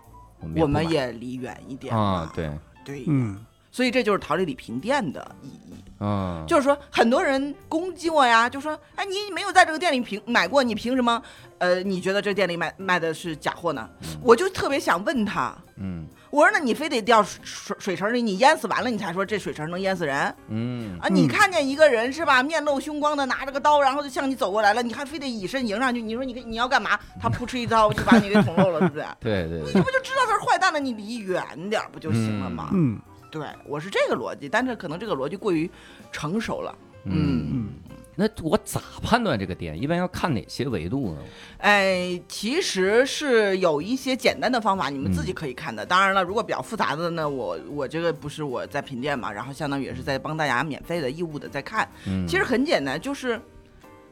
[0.55, 2.49] 我们也离远一点，啊对，
[2.85, 3.37] 对，嗯
[3.71, 5.75] 所以这就是桃李李平店的意义。
[6.03, 11.21] 嗯，就是说，很多人攻击我呀，就说：“哎，你没有在这个店里凭买过，你凭什么？
[11.59, 13.87] 呃，你觉得这店里卖卖的是假货呢？”
[14.23, 21.09] 我就特别想问他，嗯我说：“那你非得掉水水水池里，你淹死完了，你才说这水池能淹死人嗯啊？
[21.11, 26.01] 你看见一个人是吧，面露凶光的拿着个刀，然后就向你走过来了，你还非得以身迎上去？
[26.01, 26.99] 你说你你要干嘛？
[27.21, 29.05] 他扑哧一刀就把你给捅漏了，是不是？
[29.21, 30.81] 对对对你，不就知道他是坏蛋了？
[30.81, 32.71] 你离远点不就行了吗？
[32.73, 32.99] 嗯
[33.31, 35.71] 对我是这个逻辑，但是可能这个逻辑过于
[36.11, 36.77] 成熟了。
[37.05, 37.69] 嗯，嗯
[38.17, 39.81] 那我咋判断这个店？
[39.81, 41.19] 一般要看哪些维度呢？
[41.59, 45.87] 哎，其实是有一些简单的方法，你们自嗯己可以看的。
[45.87, 51.89] 当然了，如果比较复杂的呢，我我这个不是我在品店嘛，然后相当于也是在帮大家免费的义务的在看。
[52.07, 53.41] 嗯，其实很简单，就是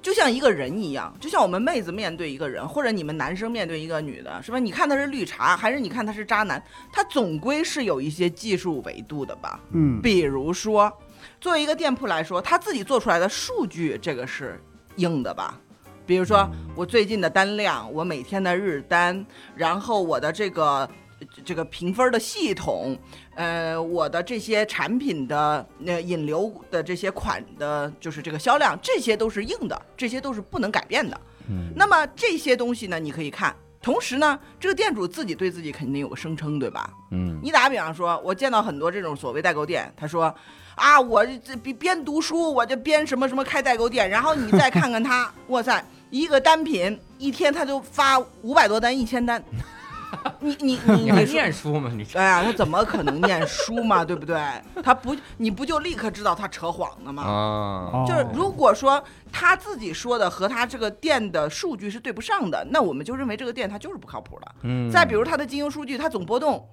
[0.01, 4.59] 就像一个人一样，就像我们妹子面对一个人，或者你们男生面对一个女的，是吧？
[4.59, 9.61] 你看他是绿茶，还是你看他是渣男，他总归是有一些技术维度的吧？
[9.73, 10.93] 嗯比如说，
[11.41, 14.61] 作为一个店铺来说，他自己做出来的数据，这个是
[14.97, 15.61] 硬的吧？
[16.07, 20.89] 比如说我最近的单量，我每天的日单，然后我的这个
[21.45, 22.97] 这个评分的系统，
[23.39, 31.21] 呃，我的这些产品的呃引流的这些款的，就是这个销量，这些都是硬的，这些都是不能改变的。
[31.49, 33.55] 嗯那么这些东西呢，你可以看。
[33.81, 36.91] 同时呢，这个店主自己对自己肯定有个声称，对吧？
[37.13, 40.35] 嗯你打个比方说，我见到很多这种所谓代购店，他说
[40.75, 49.41] 啊，我这边边读书，我就边什么什么开代购店，然后你再看看他， 哇塞，一个单品一天他就发五百多单、一千单，
[50.41, 51.91] 你你你你还念 书吗？
[51.95, 54.41] 你这哎呀，他怎么可能念书嘛，对不对？
[54.83, 57.23] 他不，你不就立刻知道他扯谎了吗？
[57.23, 57.31] 啊，
[57.93, 64.55] 哦就是如果说他自己说的和他这个店的数据是对不上的，那我们就认为这个店它就是不靠谱的。
[64.63, 66.67] 嗯，再比如他的经营数据，它总波动，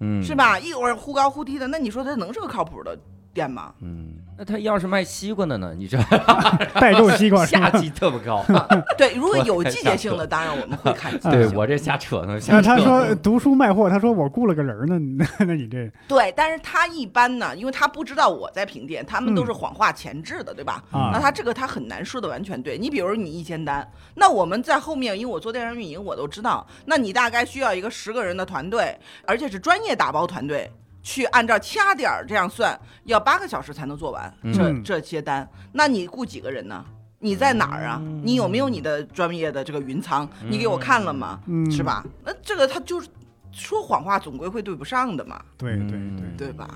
[0.00, 0.34] 嗯是？
[0.34, 0.58] 吧？
[0.58, 2.98] 一会儿忽高忽低的，那你说他能是个靠谱的
[3.32, 3.72] 店吗？
[3.80, 5.74] 嗯，那他要是卖西瓜的呢？
[5.76, 5.98] 你这
[6.78, 7.78] 代购西瓜是下吧？
[7.78, 8.44] 级特别高。
[8.96, 11.50] 对，如果有季节性的，当然我们会看季节性。
[11.50, 20.82] 对我这瞎扯呢，瞎那扯他说读书卖货，他说我雇了个人儿呢，那 那你这对，但是他一般呢，因为他不知道我在评店，他们都是谎话前置的，对吧？
[20.90, 22.78] 啊那他这个他很难说的完全对。
[22.78, 30.70] 你比如你一千单，那我们在后面，因为我做电商运营，我都知道，那你大概需要一个十个人的团队，而且是专业打包团队。
[31.02, 35.48] 去按照掐点儿这样算，要八个小时才能做完这、嗯这些单。
[35.72, 36.84] 那你雇几个人呢？
[37.18, 38.02] 你在哪儿啊？
[38.24, 40.28] 你有没有你的专业的这个云仓？
[40.48, 41.40] 你给我看了吗？
[41.46, 41.82] 嗯是？
[41.82, 42.04] 吧？
[42.24, 43.08] 那这个他就是
[43.52, 46.68] 说谎话，总归会对不上的嘛，对对嗯对，对吧？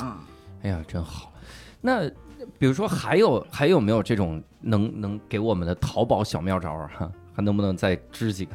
[0.00, 0.14] 嗯。
[0.62, 1.32] 哎呀，真好。
[1.80, 2.06] 那
[2.58, 6.90] 比如说还有还有没有这种能能给我们的淘宝小妙招啊？
[7.34, 8.54] 还能不能再支几个？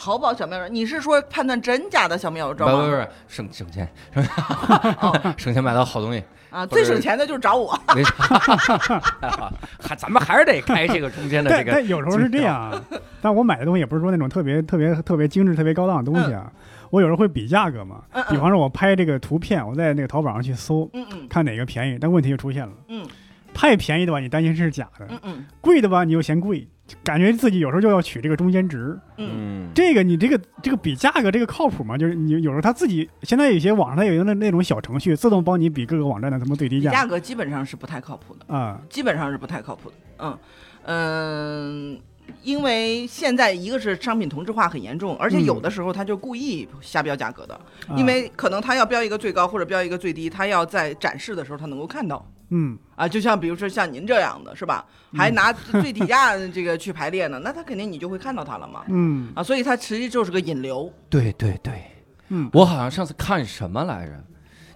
[0.00, 2.84] 淘宝小妙招，你是说判断真假的小妙不招吗？
[2.84, 6.22] 不不，省省钱， 哦省钱买到好东西。
[6.50, 7.78] 啊，最省钱的就是找我。
[7.94, 8.12] 没事，
[9.82, 11.72] 还咱们还是得开这个中间的这但个。
[11.72, 12.82] 但有时候是这样啊，
[13.20, 16.50] 但我买的东西也不是说那种特别特别特别精致、特别高档的东西啊，
[16.90, 18.22] 我有时候会比价格嘛嗯。
[18.22, 23.04] 嗯比方说，我拍这个图片，我在那个淘宝上去搜，嗯嗯看哪个便宜，但问题就出现了，嗯
[23.52, 26.66] 太便宜的吧，你担心是假的；嗯嗯贵的吧，你又嫌贵。
[27.04, 28.98] 感觉自己有时候就要取这个中间值。
[29.16, 29.30] 嗯，
[29.66, 31.96] 嗯，这个你这个这个比价格这个靠谱吗？
[31.96, 39.96] 就是你有时候他自己现在有些网上有一个那那种小程序，自动帮你比各个网站的什么最低价比价格基本上是不太靠谱的，啊，基本上是不太靠谱的。
[40.18, 40.38] 嗯
[40.84, 42.00] 嗯。
[42.42, 45.44] 因为现在一个是商品同质化很严重，而且嗯。
[45.44, 47.54] 有的时候他就故意瞎标价格的，
[47.88, 47.96] 啊。
[47.96, 52.24] 因为可能他要标一个最高或者标一个最低，他要在展示的时候他能够看到。
[52.50, 52.78] 嗯。
[52.96, 58.84] 啊，就像比如说像您这样的是吧，还拿最底价这个去排列呢，那他肯定你就会看到他了嘛。
[58.88, 59.32] 嗯。
[59.34, 61.82] 啊，所以它实际就是个引流，对对对，
[62.28, 62.50] 嗯。
[62.52, 64.12] 我好像上次看什么来着，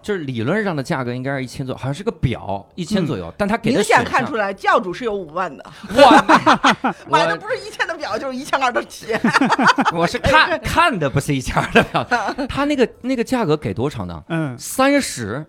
[0.03, 5.65] 就是理论上的价格应该是一千左右，好像是个表一千左右，但他给的明显看出来教主是有五万的，
[5.97, 9.19] 哇， 买的不是一千的表就是一千二的鞋，
[9.95, 12.05] 我是看看的不是一千二的表，
[12.49, 14.23] 他那个那个价格给多少呢？
[14.29, 14.59] 嗯。
[14.59, 15.47] 三十，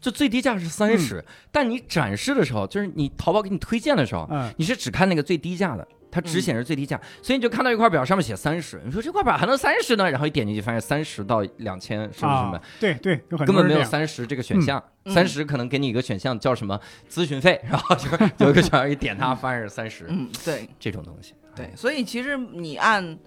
[0.00, 4.52] 就最低价是三十、但你展示的时候，就是你淘宝给你推荐的时候，嗯。
[4.56, 10.10] 你是只看那个最低价的，它只显示最低价，所以你就看到一块表上面写三十，你说这块表还能三十呢？
[10.10, 12.56] 然后一点进去发现三十到两千是不是什么？
[12.56, 16.78] 啊，对对，根本没有三十这个选项，嗯三十可能给你一个选项叫什么？
[17.08, 20.68] 咨询费，然后就是有一个选项一点它发现是三十，嗯，对。
[20.78, 21.34] 这种东西。
[21.54, 23.18] 对，所以其实你按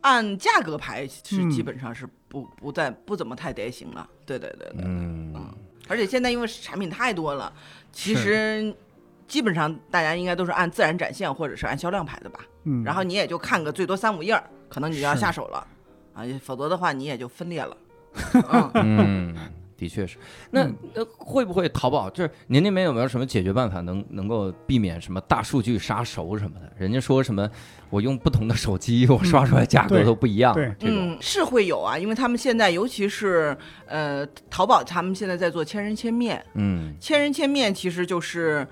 [0.00, 1.50] 按价格排是嗯。
[1.50, 5.34] 基本上是不不再不怎么太得行了，对对对对，嗯，
[5.88, 7.52] 而且现在因为产品太多了，
[7.92, 8.74] 其实
[9.28, 12.40] 基本上大家应该都是按自然展现或者是按销量排的吧。
[12.64, 15.66] 嗯，然后你也就看个最多三五页，可能你就要下手了
[16.14, 17.76] 啊，否则的话你也就分裂了。
[18.74, 19.34] 嗯，嗯，
[19.76, 20.16] 的确是。
[20.50, 26.72] 那嗯那会不会淘宝就是您那边有没有什么解决办法，能能够避免什么大数据杀熟什么的？
[26.76, 27.48] 人家说什么
[27.90, 31.12] 我用不同的手机，我刷出来价格都不一样，对这种。
[31.12, 38.66] 嗯，是会有啊，因为他们现在尤其是呃淘宝，他们现在在做千人千面，嗯千人千面其实就是，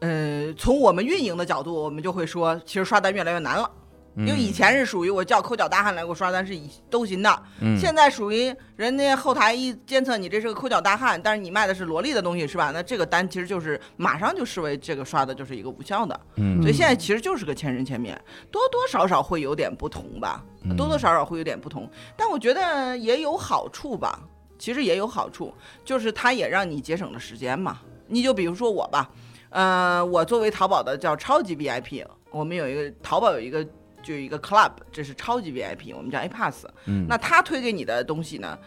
[0.00, 3.70] 呃，从我们运营的角度，我们就会说，其实刷单越来越难了。
[4.16, 12.72] 嗯，因为以前是属于我叫抠脚大汉来给我刷单是以都行的，嗯现在属于人家后台一监测你这是个抠脚大汉，但是你卖的是萝莉的东西是吧？
[12.74, 24.18] 那这个单其实就是马上就视为这个刷的就是一个无效的，嗯所以现在其实就是个千人千面，多多少少会有点不同吧，嗯多多少少会有点不同，但我觉得也有好处吧，
[24.58, 27.78] 其实也有好处，就是它也让你节省了时间嘛。
[28.08, 29.08] 你就比如说我吧，
[29.50, 33.64] 呃，我作为淘宝的叫超级 VIP，我们有一个淘宝有一个
[34.02, 36.66] 就有一个 club，这是超级 VIP，我们叫 A Pass。
[36.86, 38.58] 嗯那他推给你的东西呢，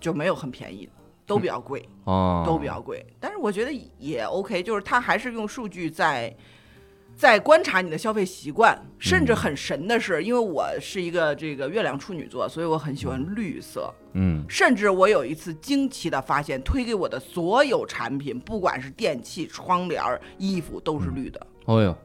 [0.00, 0.92] 就没有很便宜的，
[1.26, 3.04] 都比较贵，哦都比较贵。
[3.20, 6.34] 但是我觉得也 OK，就是他还是用数据在。
[7.18, 13.92] 在观察你的消费习惯，甚至很神的是，因为我是一个这个月亮处女座，所以我很喜欢绿色。
[14.12, 20.00] 嗯甚至我有一次惊奇的发现，推给我的所有产品，不管是电器、窗帘、
[20.38, 21.44] 衣服，都是绿的。
[21.64, 21.96] 哦哟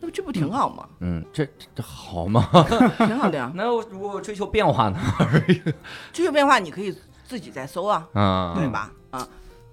[0.00, 0.88] 那不这不挺好吗？
[1.00, 2.48] 嗯这这这好吗？
[2.98, 3.50] 挺好的呀。
[3.56, 5.00] 那我如果追求变化呢？
[6.12, 6.94] 追求变化你可以
[7.26, 8.92] 自己再搜啊，啊，对吧？
[9.10, 9.28] 啊，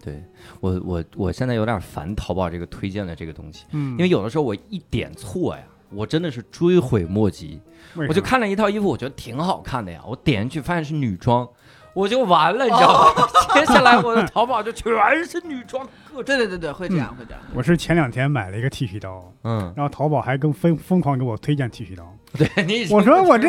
[0.06, 0.24] 对
[0.60, 7.60] 我我我现在有点烦淘宝这个推荐的这个东西，嗯，因为有的时候我一点错呀，我真的是追悔莫及。
[8.08, 11.48] 我就看了一套衣服，我觉得挺好看的呀，我点进去发现是女装，
[11.94, 13.28] 我就完了，你知道吗？
[13.56, 14.91] 接下来我的淘宝就全
[15.26, 17.39] 是女装，各种对对对对，会这样，会这样。
[17.54, 22.14] 我是前两天买了一个剃须刀，嗯，然后淘宝还更疯疯狂给我推荐剃须刀，
[22.56, 23.48] 对你已经我说我这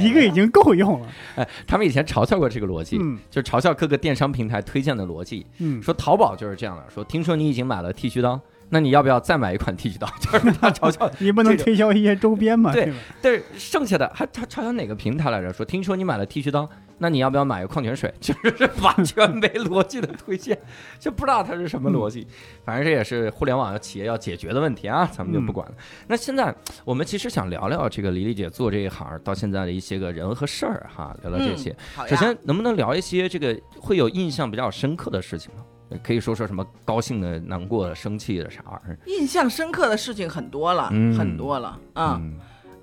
[0.00, 8.40] 一个已经够用了， 哎，他们以前嘲笑过这个逻辑，嗯就嘲笑各个电商平台推荐的逻辑，嗯，说淘宝就是这样的，说听说你已经买了剃须刀，
[8.74, 10.08] 那你要不要再买一款剃须刀？
[10.18, 12.96] 就是他嘲笑你不能推销一些周边嘛，对吧？
[13.20, 15.52] 但是剩下的还他嘲笑哪个平台来着？
[15.52, 18.10] 说听说你买了剃须刀，那你要不要买个矿泉水？
[18.18, 20.58] 就是完全没逻辑的推荐，
[20.98, 22.26] 就不知道它是什么逻辑。
[22.64, 25.74] 反正这也是互联网企业要解决的问题啊，咱们就不管了。
[26.06, 26.54] 那现在
[26.86, 31.76] 我们其实想聊聊这个李丽姐做这一行到现在的一些个人和事儿哈，聊聊这些。
[32.08, 35.62] 首先，能不能聊一些这个会有印象比较深刻的事情呢？
[36.02, 38.98] 可以说说什么高兴的、难过的、生气的啥玩意儿？
[39.06, 42.20] 印象深刻的事情很多了，嗯很多了啊。
[42.20, 42.38] 嗯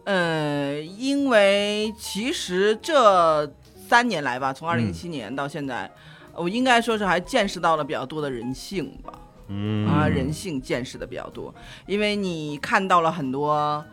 [0.05, 3.45] 呃，因为其实这
[3.87, 5.89] 三年来吧，从二零一嗯七年到现在，
[6.33, 9.13] 我应该说是还见识到了比较多的人性吧。
[9.49, 11.53] 嗯啊，嗯人性见识的比较多，
[11.85, 13.83] 因为你看到了很多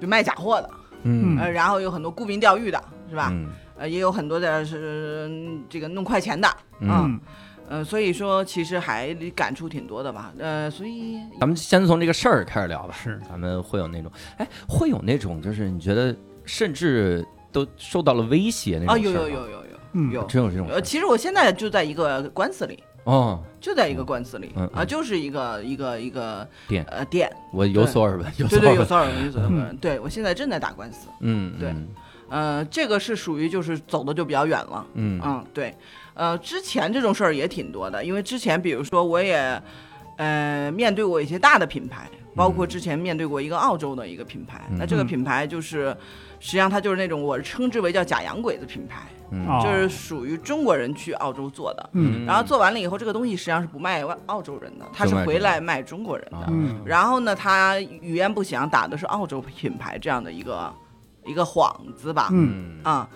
[0.00, 0.70] 就卖假货的，
[1.02, 3.28] 嗯呃，然后有很多沽名钓誉的，是吧？
[3.32, 6.48] 嗯呃，也有很多的是嗯这个弄快钱的，
[6.80, 7.20] 嗯
[7.68, 12.94] 呃，所以说其实还感触挺多的吧，呃，所以咱们先从这个事儿开始聊吧。
[12.98, 19.60] 是咱们会有那种，哎，会有那种，就是你觉得甚至都受到了威胁那种啊，有有有有有
[19.92, 29.24] 嗯有，真有这种呃，其实我现在就在一个官司里，哦，就在一个官司里嗯嗯啊，就是一个一个一个店呃店，我有所耳闻，有对对，有所耳闻。
[29.26, 29.76] 有所耳闻。
[29.76, 31.88] 对我现在正在打官司，嗯，对嗯
[32.30, 34.86] 呃，这个是属于就是走的就比较远了。
[34.92, 35.74] 嗯嗯，对，
[36.18, 39.62] 呃，之前这种事儿也挺多的，因为之前比如说我也，
[40.16, 45.96] 呃，面对过一些大的品牌，包括之前面对过一个澳洲的一个品牌，那这个嗯品牌就是，
[46.40, 49.06] 实际上它就是那种我称之为叫假洋鬼子品牌，
[49.62, 52.26] 就是属于中国人去澳洲做的，嗯。
[52.26, 56.52] 然后做完了以后，这个东西实际上是不卖外澳洲人的，他是回来卖中国人的。
[56.84, 60.74] 然后呢，他语言不详，打的是澳洲品牌这样的一个
[61.24, 62.84] 一个幌子吧，嗯嗯。
[62.84, 63.08] 啊、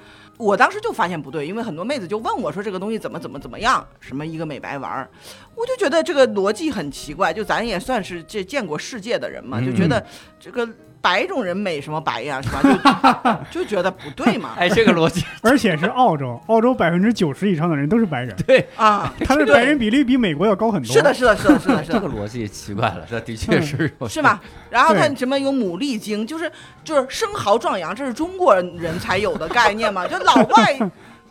[0.42, 5.08] 我当时就发现不对，因为很多妹子就问我说这个东西怎么怎么怎么样，什么一个美白丸儿，
[5.54, 10.04] 我就觉得这个逻辑很奇怪，就咱也算是这见过世界的人嘛，嗯就觉得
[10.40, 10.68] 这个
[11.02, 13.40] 白种人美什么白呀，是吧？
[13.50, 20.92] 就就觉得不对嘛，哎，这个逻辑 而且是澳洲，澳洲百分之九十以上的人都是白人，对，啊，他的白人比例比美国要高很多。
[20.92, 21.98] 是的，，是的，是的，是的，是的。
[21.98, 24.40] 这个逻辑奇怪了，这的确是有是吧？
[24.70, 26.50] 然后他什么有牡蛎精，就是
[26.84, 30.06] 就是生蚝壮阳，这是中国人才有的概念嘛？
[30.06, 30.78] 就老外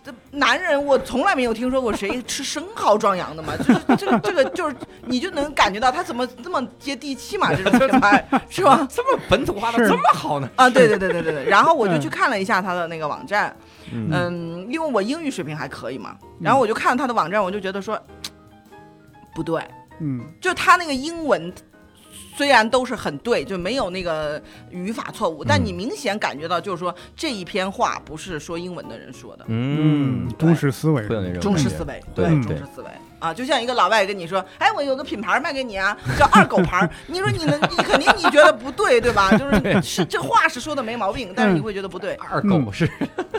[0.03, 3.55] 这男人，我从来没有听说过谁吃生蚝壮阳的嘛。
[3.57, 8.87] 就是这个这个就是你就能感觉到他怎么这么接地气嘛，这种品牌 是吧？
[8.89, 10.49] 这么本土化的这么好呢？
[10.55, 11.45] 啊，对对对对对对。
[11.45, 13.55] 然后我就嗯去看了一下他的那个网站，
[13.93, 17.99] 嗯嗯，因为我英语水平还可以嘛，然后我就看了他的网站，我就觉得说
[19.35, 19.61] 不对，
[19.99, 21.53] 嗯就他那个英文。
[22.35, 31.07] 虽然都是很对，就没有那个语法错误，但嗯你明显感觉到，就是说这一篇话不是说英文的人说的，嗯嗯，中式思维。
[31.07, 32.87] 会有那种中式思维，对中式思维。
[33.19, 39.29] 啊，就像一个老外跟你说，哎，我有个品牌卖给你啊， 叫二狗牌儿，你说你能，你 肯定你觉得不对，对吧？
[39.37, 42.89] 就是是这话是说的没毛病，但是你会觉得不对，二狗是。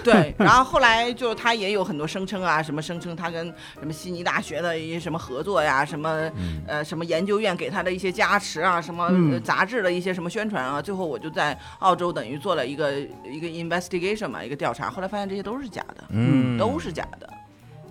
[0.04, 0.32] 对。
[0.38, 3.46] 然后后来就他也有很多声称啊，什么声称他跟
[3.80, 6.62] 什么悉尼大学的一些什么合作呀，什么嗯。
[6.68, 12.92] 呃什么研究院给他的一些加持啊，什么杂志的一些什么宣传啊，最后我就在澳洲等于做了一个
[13.24, 17.32] 一个 investigation 嘛，一个调查，后来发现这些都是假的，嗯都是假的，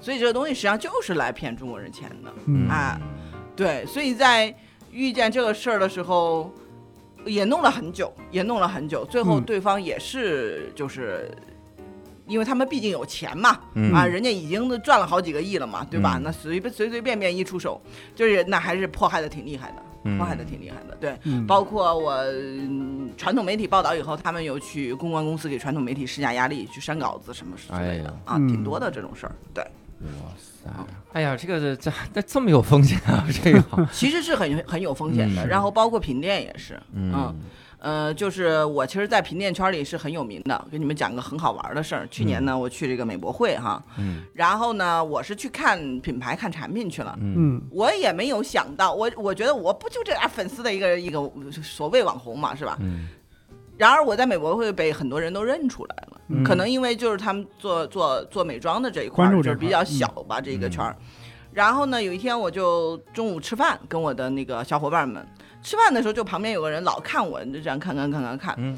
[0.01, 2.99] 所以这个东西实际上就是来骗中国人钱的，嗯啊，
[3.55, 4.53] 对，所以在
[4.91, 6.53] 遇见这个事儿的时候，
[7.25, 11.31] 也弄了很久，也弄了很久，最后嗯对方也是就是。
[12.27, 16.13] 因为他们毕竟有钱嘛，嗯啊，人家已经赚了好几个亿了嘛，对吧？
[16.17, 17.81] 嗯那随便随随便便一出手，
[18.15, 20.95] 就是那还是迫害的挺厉害的，嗯迫害的挺厉害的。
[20.99, 28.47] 对，嗯，包括我嗯传统媒体报道以后，他们有去公关公司给传统媒体施加压力，去删稿子什么之类的、哎啊，嗯。
[28.47, 29.35] 挺多的这种事儿。
[29.53, 29.63] 对，
[30.03, 30.69] 哇塞，
[31.13, 33.63] 哎呀，这个这这这么有风险啊，这个。
[33.93, 35.45] 其实是很很有风险的。
[35.45, 35.47] 嗯。
[35.47, 37.35] 然后包括品店也是，嗯
[37.81, 40.67] 呃，就是我其实，在品店圈里是很有名的。
[40.71, 42.07] 给你们讲个很好玩的事儿。
[42.11, 47.17] 去年呢，我去这个美博会哈，嗯然后呢，我是去看品牌、看产品去了。
[47.19, 51.19] 嗯嗯我也没有想到，我我觉得我不就这点粉丝的一个一个
[51.63, 52.77] 所谓网红嘛，是吧？
[52.81, 53.09] 嗯
[53.77, 60.95] 然而我在美博会被很多人都认出来了，嗯可能因为就是他们做做做美妆的这一块就是比较小吧、这个圈儿。
[61.51, 65.25] 然后呢，有一天我就中午吃饭，跟我的那个小伙伴们
[65.61, 68.77] 吃饭的时候，就旁边有个人老看我，就这样看看看看看，嗯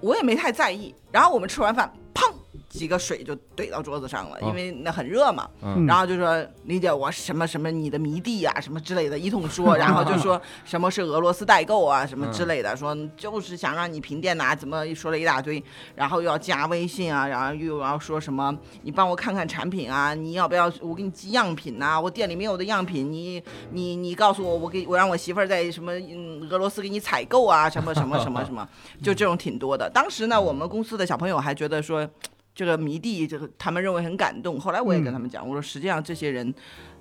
[0.00, 0.94] 我也没太在意。
[1.10, 2.30] 然后我们吃完饭，砰，
[2.74, 5.48] 几个水就怼到桌子上了，哦因为那很热嘛。
[5.62, 15.62] 嗯然后就说理解我什么什么你的迷弟呀、什么之类的，一通说， 然后就说什么是俄罗斯代购啊什么之类的，说就是想让你评店呐、怎么说了一大堆，
[15.94, 28.66] 然后又要加微信啊，然后又要说什么你帮我看看产品啊，你要不要我给你寄样品呐、我店里没有的样品，你你你告诉我，我给我让我媳妇儿在什么嗯俄罗斯给你采购啊，什么什么什么什么，
[29.00, 29.88] 就这种挺多的。
[29.94, 32.08] 当时呢，我们公司的小朋友还觉得说。
[32.54, 34.60] 这个迷弟，这个他们认为很感动。
[34.60, 36.54] 后来我也跟他们讲，我说实际上这些人，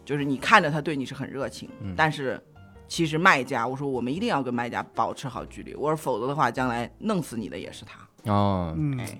[0.03, 2.41] 就是你看着他对你是很热情，嗯但是
[2.87, 5.75] 其实卖家，我说我们一定要跟卖家保持好距离。
[5.75, 8.31] 我说否则的话，将来弄死你的也是他。
[8.31, 9.19] 哦，嗯哎，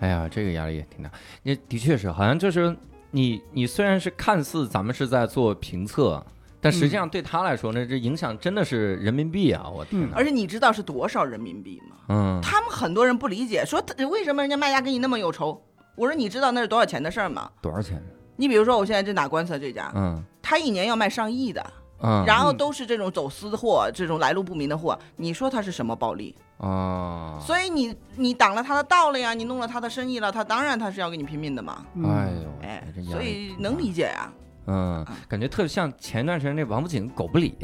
[0.00, 1.10] 哎呀，这个压力也挺大。
[1.42, 2.74] 也的确是，好像就是
[3.10, 6.24] 你你虽然是看似咱们是在做评测，
[6.60, 9.68] 但实际上对他来说呢，这影响真的是人民币啊！
[9.68, 11.96] 我天哪，而且你知道是多少人民币吗？
[12.08, 15.62] 嗯他们很多人不理解，说为什么人家卖家跟你那么有仇？
[15.94, 17.50] 我说你知道那是多少钱的事儿吗？
[17.60, 18.02] 多少钱？
[18.36, 21.64] 你比如说我现在正打官司这家，嗯他一年要卖上亿的，
[22.02, 26.34] 嗯，然后都是这种走私货，这种来路不明的货，你说他是什么暴利？
[26.58, 31.84] 哦，所以你你挡了他的道了呀，你弄了他的生意了，他当然他是要跟你拼命的嘛。
[31.94, 34.32] 嗯哎呦，哎所以能理解呀、
[34.66, 37.56] 嗯，感觉特别像前一段时间那王府井狗不理，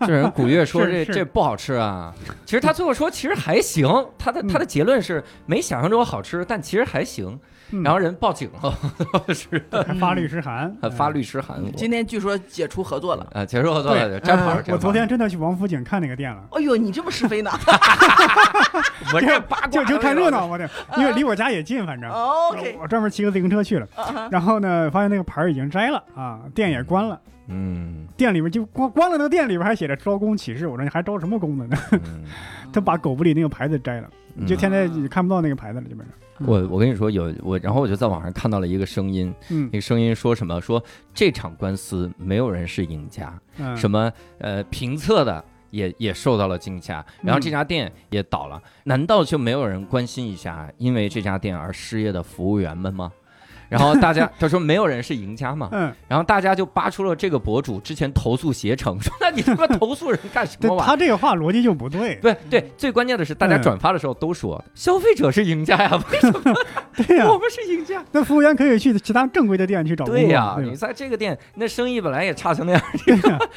[0.00, 2.12] 这 人古月说这是是这不好吃啊，
[2.44, 3.88] 其实他最后说其实还行，
[4.18, 7.38] 他的他的结论是没想象中好吃，但其实还行。
[7.72, 8.72] 嗯然后人报警了，
[9.34, 11.60] 是还发律师函，还发律师函。
[11.74, 13.26] 今天据说解除合作了。
[13.34, 16.44] 啊，解除合作了，对，摘牌我昨天真的去王府井看那个店了。
[16.52, 17.50] 哎呦，你这么是非呢
[19.12, 22.08] 我这八卦就就看热闹嘛，对，因为离我家也近，反正。
[22.08, 31.68] ？OK，我专门骑个自行车去了，啊然后呢，发现那个牌儿已经摘了啊，店也关了，嗯店里面就关关了，那个店里边还写着招工启事，我说你还招什么工呢？
[31.92, 32.24] 嗯，
[32.72, 36.14] 他把狗不理那个牌子摘了，嗯就现在你看不到那个牌子了，基本上。
[36.46, 40.60] 我我跟你说有我，然后我就在网上看到了一个声音，嗯那个声音说什么？
[40.60, 40.82] 说
[41.14, 53.10] 这场官司没有人是赢家，嗯，什么呃评测的也也受到了惊吓，然后这家店也倒了，难道就没有人关心一下因为这家店而失业的服务员们吗？
[53.70, 60.86] 然后大家他说没有人是赢家嘛，嗯，然后大家就扒出了这个博主之前投诉携程， 说那你他妈投诉人干什么 对玩意儿？
[60.86, 62.16] 他这个话逻辑就不对。
[62.16, 66.54] 对对，最关键的是大家嗯转发的时候都说消费者是赢家呀，为什么
[66.96, 68.04] 对呀我，们是赢家？
[68.12, 70.22] 那服务员可以去其他正规的店去找工作。
[70.22, 72.82] 对呀，对你在这个店那生意本来也差成那样，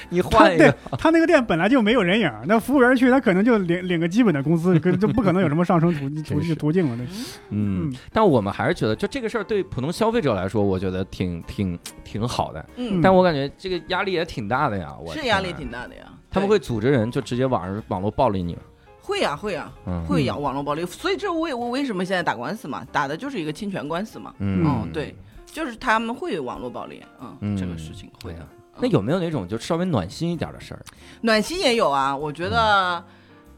[0.09, 7.05] 你换一个对，他那个店本来就没有人影，那服务员去他可能就领领个基本的工资，可就不可能有什么上升途途真是途径了。
[7.49, 12.65] 嗯，但我们还是觉得，就这个事儿对普通消费者来说，我觉得挺挺挺好的。
[12.77, 16.03] 嗯，但我感觉这个压力也挺大的呀，我是压力挺大的呀。
[16.31, 18.61] 他们会组织人就直接网上网络暴力你吗？
[19.01, 19.69] 会呀会呀，
[20.07, 20.85] 会呀，网络暴力。
[20.85, 24.33] 所以这为我为什么现在打官司嘛，打的就是一个侵权官司嘛。
[24.39, 25.13] 嗯嗯，对，
[25.45, 27.03] 就是他们会网络暴力，
[27.41, 28.47] 嗯，这个事情会啊。
[28.79, 30.79] 那有没有那种就稍微暖心一点的事儿？
[31.19, 33.03] 暖心也有啊，我觉得，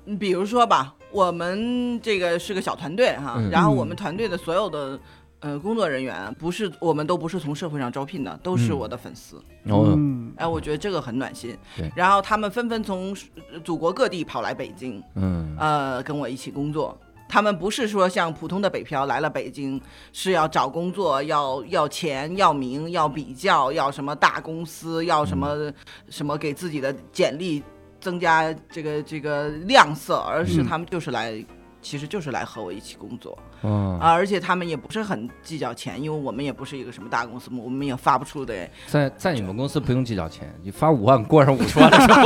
[0.08, 5.00] 嗯比如说吧，我们这个是个小团队哈，然后我们团队的所有的。
[5.42, 9.38] 呃，工作人员不是我们都不是从社会上招聘的，都是嗯我的粉丝。
[9.66, 11.92] 哦，嗯哎，我觉得这个很暖心对。
[11.96, 13.16] 然后他们纷纷从
[13.52, 16.96] 呃祖国各地跑来北京，嗯呃，跟我一起工作。
[17.28, 19.82] 他们不是说像普通的北漂来了北京
[20.14, 25.74] 是要找工作，要要钱，要名，要比较，要什么大公司，要什么、
[26.10, 27.64] 什么给自己的简历
[28.00, 31.44] 增加这个这个亮色，而是嗯他们就是来。
[31.84, 38.54] 其实就是来和我一起工作哦，啊，而且他们也不是很计较钱，因为我们也不是一个什么大公司嘛，我们也发不出的
[38.88, 42.24] 在在你们公司不用计较钱，你发五万过上五十万的时候，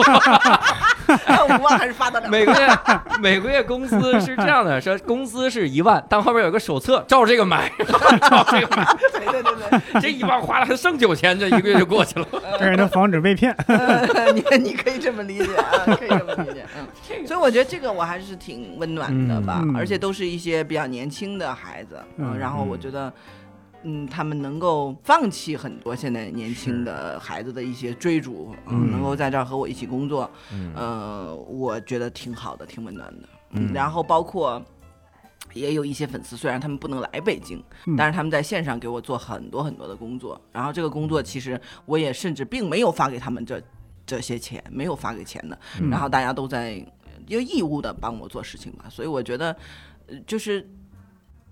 [1.58, 2.30] 五万还是发得了。
[2.30, 2.68] 每个月
[3.20, 12.28] 每个月工资是这样的，说工资是一万，但后边有个手册，照这个买，照这个买， 对对对对，这一万花了还剩九千，这一个月就过去了。
[12.58, 13.54] 这是能防止被骗。
[13.68, 16.88] 呃你你可以这么理解啊，可以这么理解，嗯，
[17.26, 23.12] 所以我觉得这个我还是挺温暖的吧，而且都是一些比较年轻的孩子，嗯，嗯然后我觉得。
[23.88, 33.30] 嗯，他们能够放弃很多现在年轻的孩子的一些追逐，嗯能够在这儿和我一起工作，嗯呃，我觉得挺好的，挺温暖的。
[33.52, 34.60] 嗯然后包括
[35.54, 40.42] 也有一些粉丝，虽然他们不能来北京，嗯但是他们在线上给我做很多很多的工作。
[40.52, 43.62] 然后这个工作其实我也甚至并没有发给他们这
[44.04, 45.56] 这些钱，没有发给钱的。
[45.80, 46.84] 嗯然后大家都在
[47.26, 48.90] 就义务的帮我做事情嘛。
[48.90, 49.56] 所以我觉得，
[50.08, 50.70] 呃就是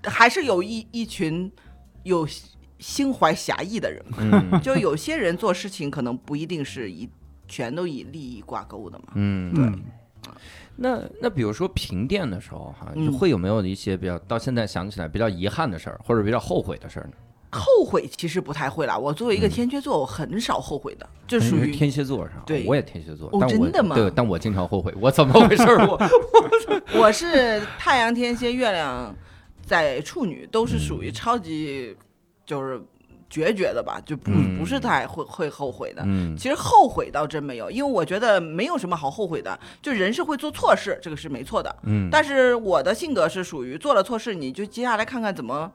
[0.03, 1.51] 还是有一一群
[2.03, 2.27] 有
[2.79, 4.17] 心怀侠义的人嘛。
[4.19, 7.09] 嗯就有些人做事情可能不一定是以
[7.47, 9.05] 全都以利益挂钩的嘛。
[9.15, 10.31] 嗯，对，
[10.75, 17.13] 那那比如说评店的时候哈，你会有没有一些比较到现在想起来比较遗憾的事儿，或者比较后悔的事儿呢？
[17.53, 22.43] 后悔其实不太会啦，我作为一个天蝎座，我很少后悔的，就属于天蝎座是吧？
[22.45, 25.87] 对我也天蝎座，哦真的吗对，但我经常后悔，我怎么回事儿？
[25.87, 25.99] 我
[26.99, 29.15] 我是太阳天蝎，月亮
[29.65, 31.95] 在处女，都是属于超级
[32.45, 32.81] 就是
[33.29, 36.03] 决绝的吧，就不、嗯不是太会会后悔的。
[36.05, 41.75] 嗯其实后悔倒真没有，因为我觉得没有什么好后悔的，就人是会做错事，这个是没错的。
[41.83, 45.71] 嗯，但是我的性格是属于做了错事，你就接下来看看怎么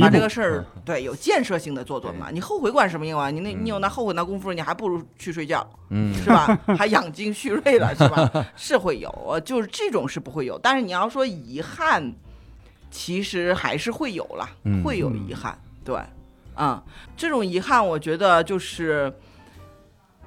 [0.00, 2.28] 把这个事儿对有建设性的做做嘛。
[2.30, 3.30] 你后悔管什么用啊？
[3.30, 5.68] 你那嗯你有那后悔那功夫，你还不如去睡觉。
[5.90, 6.58] 嗯 是吧？
[6.78, 8.30] 还养精蓄锐了，是吧？
[8.56, 10.58] 是会有，呃就是这种是不会有。
[10.58, 12.12] 但是你要说遗憾，
[12.90, 15.58] 其实还是会有啦，嗯会有遗憾。
[15.84, 15.98] 对，
[16.56, 16.80] 嗯，
[17.16, 19.12] 这种遗憾，我觉得就是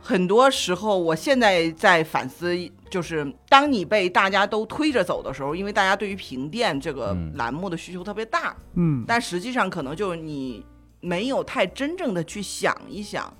[0.01, 2.55] 很多时候，我现在在反思，
[2.95, 7.33] 就是当你被大家都推着走的时候，因为大家对于评店这个嗯。
[7.35, 10.65] 栏目的需求特别大，嗯，但实际上可能就是你
[11.01, 13.33] 没有太真正的去想一想，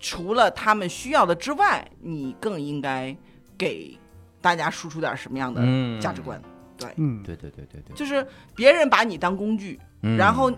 [0.00, 3.14] 除了他们需要的之外，你更应该
[3.58, 3.98] 给
[4.40, 6.00] 大家输出点什么样的嗯。
[6.00, 6.40] 价值观。
[6.96, 10.16] 嗯，对对对对对，就是别人把你当工具，嗯。
[10.16, 10.50] 然后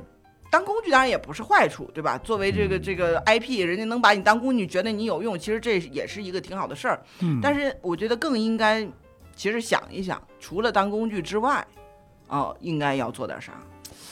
[0.55, 2.16] 当工具当然也不是坏处，对吧？
[2.18, 7.02] 作为这个嗯这个 IP，人家能把你当工具，觉得你有用，其实这也是一个挺好的事儿。
[7.18, 8.86] 嗯，但是我觉得更应该，
[9.34, 11.66] 其实想一想，除了当工具之外，
[12.28, 13.55] 哦，应该要做点啥。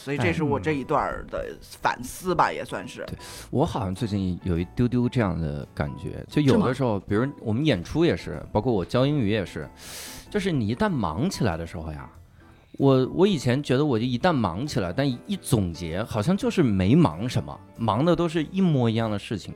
[0.04, 3.06] 所以这是我这一段的反思吧，也算是。
[3.50, 9.70] 我好像最近有一丢丢这样的感觉，就有的时候，比如我们演出也是，包括我教英语也是，
[10.28, 12.10] 就是你一旦忙起来的时候呀，
[12.78, 19.52] 我我以前觉得我就一旦忙起来，但一总结好像就是没忙什么，忙的都是一模一样的事情，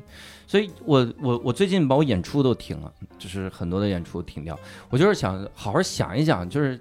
[0.47, 4.59] 所以我我我最近把我演出都停了，就是很多的演出停掉，
[4.91, 6.79] 我就是想好好想一想，就是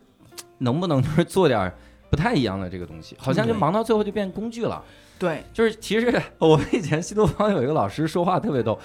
[0.58, 1.74] 能不能就是做点
[2.16, 4.82] 不太一样的这个东西，好像就忙到最后就变工具了。
[5.20, 8.78] 对，就是其实 我们以前新东方有一个老师说话特别逗，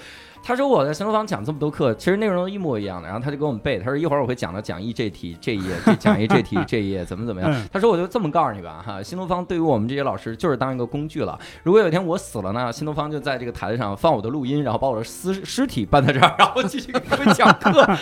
[0.43, 7.67] 他说我在新东方讲这么多课，其实内容都一模一样的，然后他就给我们背，他说一会儿我会讲到讲义这题这一页，这讲义这题 这一页怎么怎么样嗯。
[7.71, 11.39] 他说我就这么告诉你吧哈，新东方对于我们这些老师就是当一个工具了。
[11.63, 17.85] 如果有一天我死了呢，新东方就在这个台子上放我的录音，然后把我的尸尸体搬在这儿，然后继续给你们讲课。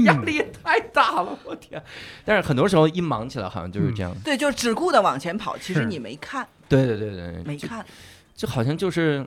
[0.00, 1.82] 压力也太大了，我天！
[2.24, 4.14] 但是很多时候一忙起来，好像就是这样。
[4.24, 7.84] 对，就只顾着往前跑，其实你没看，对对对对，没看。
[8.34, 9.26] 就好像就是，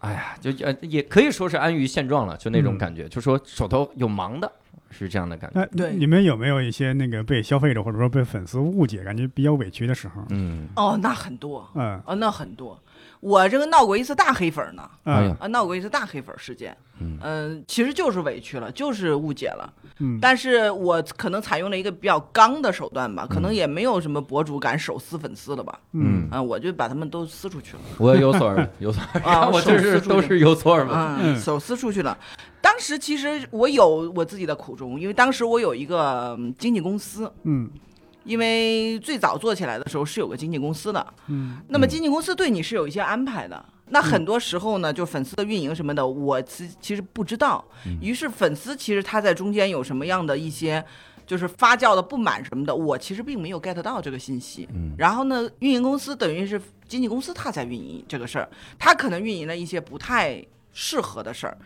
[0.00, 4.50] 哎呀，就呃也可以说是安于现状了，就那种嗯感觉，就说手头有忙的，
[4.90, 5.60] 是这样的感觉。
[5.60, 10.22] 那对你们有没有一些那个被消费者或者说被粉丝误解，感觉比较委屈的时候？
[10.30, 12.76] 嗯，哦，那很多，嗯哦，那很多。
[13.20, 16.76] 我这个闹过一次大黑粉呢，哎呀嗯啊，闹过一次大黑粉事件。
[17.02, 19.72] 嗯嗯、其实就是委屈了，就是误解了。
[20.00, 25.78] 嗯，但是我可能采用了一个比较刚的手段吧，可能嗯也没有什么博主敢手撕粉丝了吧。
[25.92, 27.82] 嗯啊，我就把他们都撕出去了。
[27.98, 30.94] 我有所耳闻，有所 耳闻，啊我这是都是有所耳闻。
[30.94, 32.16] 嗯，嗯手撕出去了。
[32.60, 37.70] 当时其实我有我自己的苦衷，因为当时我有一个嗯经纪公司，嗯
[38.30, 43.64] 因为最早做起来的时候是有个经纪公司的，嗯那么嗯经纪公司对你是有一些安排的。
[43.88, 47.64] 那很多时候呢，就粉丝的运营什么的，我其其实不知道。
[47.86, 50.84] 嗯于是粉丝其实他在中间有什么样的一些，
[51.26, 54.68] 就是发酵的不满什么的，我其实并没有 get 到这个信息。
[54.72, 60.40] 嗯然后呢，运营公司等于是经纪公司他在运营这个事儿，他可能运营了一些不太
[60.72, 61.58] 适合的事儿。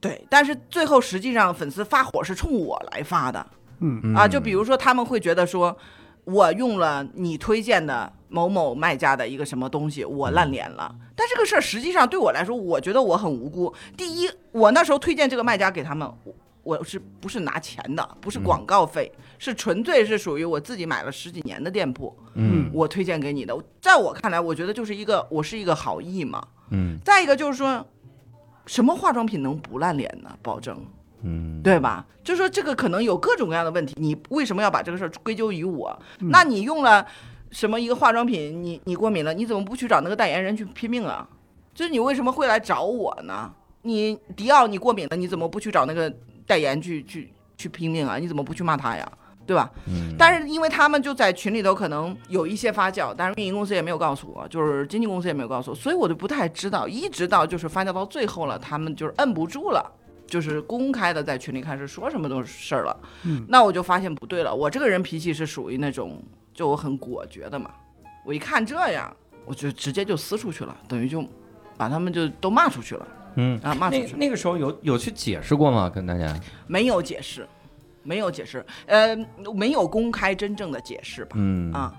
[0.00, 3.44] 对，但是最后实际上粉丝发火是冲我来发的，
[3.80, 5.76] 嗯啊，就比如说他们会觉得说，
[6.24, 10.94] 我用了你推荐的某某卖家的一个什么东西，我烂脸了。
[11.14, 13.74] 但这个事儿实际上对我来说，我觉得我很无辜。
[13.96, 18.16] 第一，我那时候推荐这个卖家给他们，我我是不是拿钱的？
[18.20, 23.56] 不是广告费，是纯粹是属于我自己买了十几年的店铺，嗯我推荐给你的。
[23.80, 26.42] 在我看来，我觉得就是一个我是一个好意嘛。
[26.70, 27.84] 嗯再一个就是说，
[28.66, 30.30] 什么化妆品能不烂脸呢？
[30.42, 30.78] 保证。
[31.22, 32.04] 嗯，对吧？
[32.22, 35.98] 就说这个可能有各种各样的问题，你为什么要把这个事儿归咎于我？
[36.20, 37.06] 嗯那你用了
[37.50, 41.26] 什么一个化妆品，你你过敏了，你怎么不去找那个代言人去拼命啊？
[41.74, 43.50] 就是你为什么会来找我呢？
[43.82, 46.12] 你迪奥你过敏了，你怎么不去找那个
[46.46, 48.16] 代言去去去拼命啊？
[48.18, 49.10] 你怎么不去骂他呀？
[49.46, 49.70] 对吧？
[49.86, 56.86] 嗯但是因为他们就在群里头可能有一些发酵，但是运营公司也没有告诉我，就是经纪公司也没有告诉我，所以我就不太知道。
[56.86, 59.90] 一直到就是发酵到最后了，他们就是摁不住了，
[60.28, 62.96] 就是公开的在群里开始说什么都是事儿了。
[63.24, 66.22] 嗯那我就发现不对了，我这个人脾气是属于那种
[66.54, 67.70] 就我很果决的嘛，
[68.24, 69.12] 我一看这样，
[69.44, 71.24] 我就直接就撕出去了，等于就
[71.76, 74.08] 把他们就都骂出去了嗯，啊，骂出去了。
[74.12, 75.88] 那那个时候有有去解释过吗？
[75.88, 76.38] 跟大家？
[76.66, 77.46] 没有解释，
[78.02, 79.16] 没有解释，呃，
[79.54, 81.32] 没有公开真正的解释吧。
[81.34, 81.94] 嗯啊，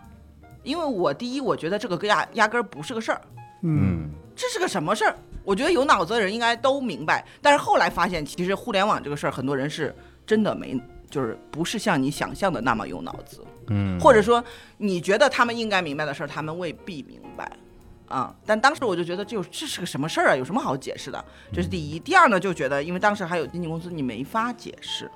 [0.64, 3.22] 因为我第一，我觉得这个压压根儿不是个事儿，
[3.64, 4.10] 嗯嗯
[4.40, 5.14] 这是个什么事儿？
[5.44, 7.26] 我觉得有脑子的人应该都明白。
[7.42, 9.94] 但是后来发现，其实互联网这个事儿，很多人是
[10.26, 10.80] 真的没，
[11.10, 14.42] 就是不是像你想象的那么有脑子，嗯，或者说
[14.78, 17.52] 你觉得他们应该明白的事儿，他们未必明白。
[18.08, 18.34] 啊！
[18.44, 20.36] 但当时我就觉得这有这是个什么事儿啊？
[20.36, 21.24] 有什么好解释的？
[21.54, 22.00] 这是第一。
[22.00, 25.12] 第二呢，就觉得因为当时还有经纪公司，你没法解释。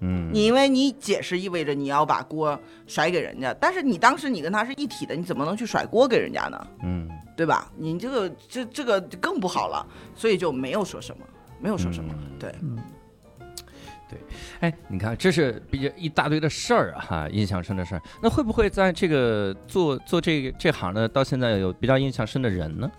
[0.00, 2.56] 嗯你因为你解释意味着你要把锅
[2.86, 6.66] 甩给人家，但是你当时你跟他是一体的，你怎么能去甩锅给人家呢？
[6.84, 7.08] 嗯
[7.38, 7.70] 对吧？
[7.76, 9.86] 你这个这这个更不好了，
[10.16, 11.24] 所以就没有说什么，
[11.60, 12.12] 没有说什么。
[12.60, 12.76] 嗯
[14.10, 14.18] 对，
[14.58, 18.02] 哎，你看，这是比较一大堆的事儿啊哈，印象深的事儿。
[18.20, 22.90] 那会不会在这个做做这个这行的，到现在有比较印象深的人呢？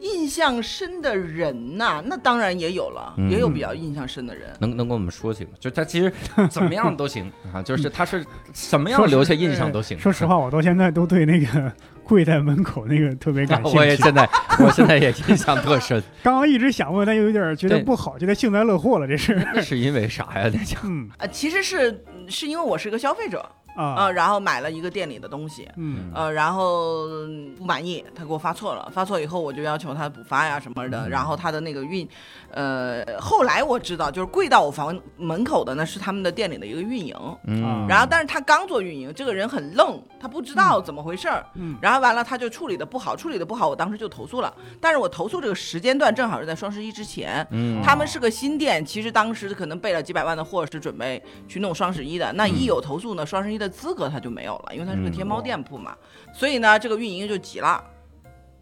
[0.00, 4.50] 印象深的人呐、那当然也有了，嗯也有比较印象深的人。
[4.58, 5.50] 能能跟我们说几个？
[5.58, 6.12] 就他其实
[6.50, 9.98] 怎么样都行 啊，就是他是什么样留下印象都行。
[9.98, 11.72] 说实话，我到现在都对那个
[12.02, 13.78] 跪在门口那个特别感兴趣。
[13.78, 14.28] 我也现在
[14.58, 19.34] 我现在也印象特深， 刚刚一直想问，但又有点觉得对不好，觉得幸灾乐祸了，这是。
[19.54, 20.50] 那是因为啥呀？
[20.52, 23.44] 那叫嗯呃，其实是是因为我是个消费者，
[23.80, 26.10] 呃，啊，然后买了一个店里的东西，嗯。
[26.14, 32.06] 呃，然后嗯不满意，他给我发错了，发错以后我就要求他补发呀什么的，然后他的那个运，
[32.50, 37.16] 呃，后来我知道就是跪到我房门口的呢是他们的店里的一个运营，
[37.46, 41.76] 嗯，然后但是他刚做运营，这个人很愣，他不知道怎么回事儿，嗯。
[41.80, 47.80] 然后完了他就处理的不好，处理的不好，我当时就投诉了，但是我投诉这个时间段正好是在双十一之前，嗯。
[47.82, 52.32] 他们是个新店，其实当时可能备了几百万的货，是准备去弄双十一的。
[52.34, 55.96] 那一有投诉呢，双十一的资格他就没有了，因为他是个嗯天猫店铺嘛。
[56.34, 57.82] 所以呢，这个运营就急了，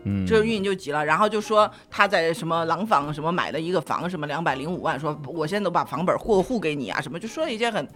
[0.04, 7.88] 嗯这个运营就急了，然后就说他在什么廊坊什么买了一个房，什么两百零五万，说我现在都把房本过户给你啊，什么就说了一些很。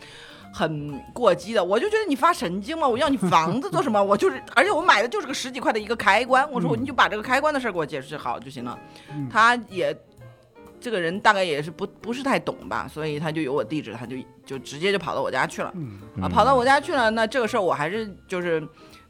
[0.54, 2.86] 很过激的，我就觉得你发神经吗？
[2.86, 3.96] 我要你房子做什么？
[4.04, 6.46] 我就是，而且我买的就是个十几块的一个开关。
[6.52, 8.78] 我说你就把这个开关的事儿给我解释好就行了。
[9.14, 9.96] 嗯他也
[10.82, 15.72] 这个人大概也是不不是太懂吧，所以他就有我地址，他就就直接就跑到我家去了。
[15.76, 16.00] 嗯。
[16.20, 17.08] 啊，跑到我家去了。
[17.10, 18.62] 那这个事儿我还是就是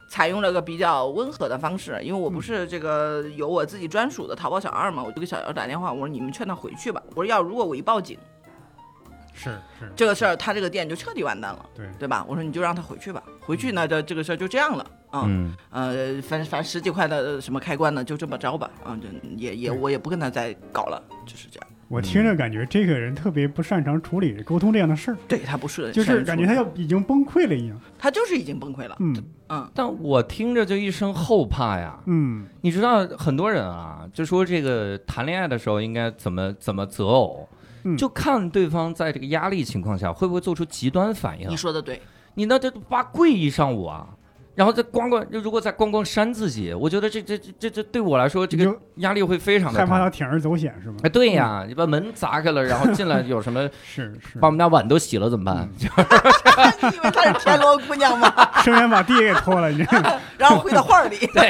[0.09, 8.19] 采用了个比较温和的方式，因为我不是这个有我自己专属的淘宝小二嘛，我就给小姚打电话，我说你们劝他回去吧，我说要如果我一报警，
[9.33, 12.25] 是是，这个事儿他这个店就彻底完蛋了，对，对吧？
[12.29, 15.25] 我说你就让他回去吧，回去呢这这个事儿就这样了啊。
[15.27, 21.69] 嗯呃，反反正十几块的什么开关呢，就这么着吧，啊，就也也我也不跟他再搞了，就是这样。
[21.89, 27.79] 我听着感觉这个人特别不擅长处理沟通这样的事儿，对他不是，就是感觉他要已经崩溃了一样。
[27.99, 28.97] 他就是已经崩溃了。
[28.99, 29.15] 嗯
[29.51, 31.99] 嗯，但我听着就一身后怕呀。
[32.07, 37.47] 嗯你知道很多人啊，就说这个谈恋爱的时候应该怎么怎么择偶，
[37.85, 41.57] 嗯就看对方在这个压力情况下会不会做出极端反应你。
[41.57, 42.01] 说的对，
[42.35, 44.07] 你那这八跪一上午啊，
[44.55, 50.11] 然后再咣咣，如果再咣咣扇自己，我觉得这这这这这对我来说这个压力会非常的害怕大。
[50.11, 50.97] 他铤而走险是吗？
[51.03, 55.69] 哎，对呀，你把门砸开了，然后进来有什么， 是是把，我们家碗都洗了怎么办？
[55.79, 58.31] 你以为她是田螺姑娘吗？
[58.63, 59.85] 生源把地也给拖了，你
[60.43, 61.49] 然后回到画里， 对，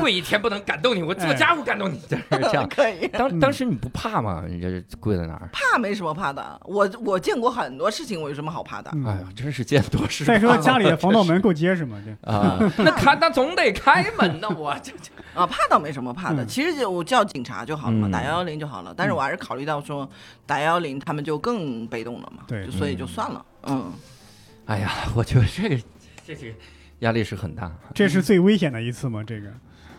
[0.00, 2.66] 跪一天不能感动你，我做家务感动你， 就是这样。
[2.68, 3.06] 可以。
[3.08, 4.42] 当当时你不怕吗？
[4.48, 5.48] 你这是跪在哪儿？
[5.52, 8.90] 怕没什么怕的，我我见过很多事情，我有什么好怕的？
[8.94, 12.02] 嗯哎呀，真是见多识再说广家里的防盗门够结实吗？
[12.04, 15.10] 这啊，那开那总得开门呢，我这这
[15.40, 18.92] 啊，怕倒没什么怕的，嗯其实就我叫警察就好了嘛，嗯打幺幺零就好了。
[18.96, 20.08] 但是我还是考虑到说，
[20.46, 23.44] 打幺幺零他们就更被动了嘛，对就所以就算了。
[23.64, 23.92] 嗯，
[24.66, 25.76] 哎呀，我觉得这个
[26.26, 26.54] 这这个
[27.00, 27.70] 压力是很大。
[27.94, 29.22] 这是最危险的一次吗？
[29.26, 29.48] 这个，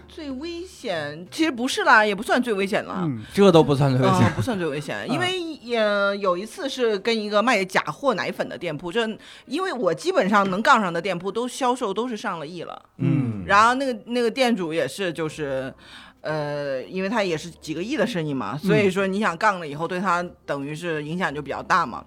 [0.07, 3.01] 最危险其实不是啦，也不算最危险了。
[3.03, 4.31] 嗯这都不算最危啊、险。
[4.33, 5.79] 不算最危险，因为也、
[6.19, 9.07] 有一次是跟一个卖假货奶粉的店铺，这
[9.45, 15.73] 因为我基本上能杠上的店铺都销售都是上了亿了，嗯然后那个那个店主也是就是。
[16.21, 22.03] 呃，因为他也是几个亿的生意嘛，所以说你想杠了以后，对他等于是影响就比较大嘛。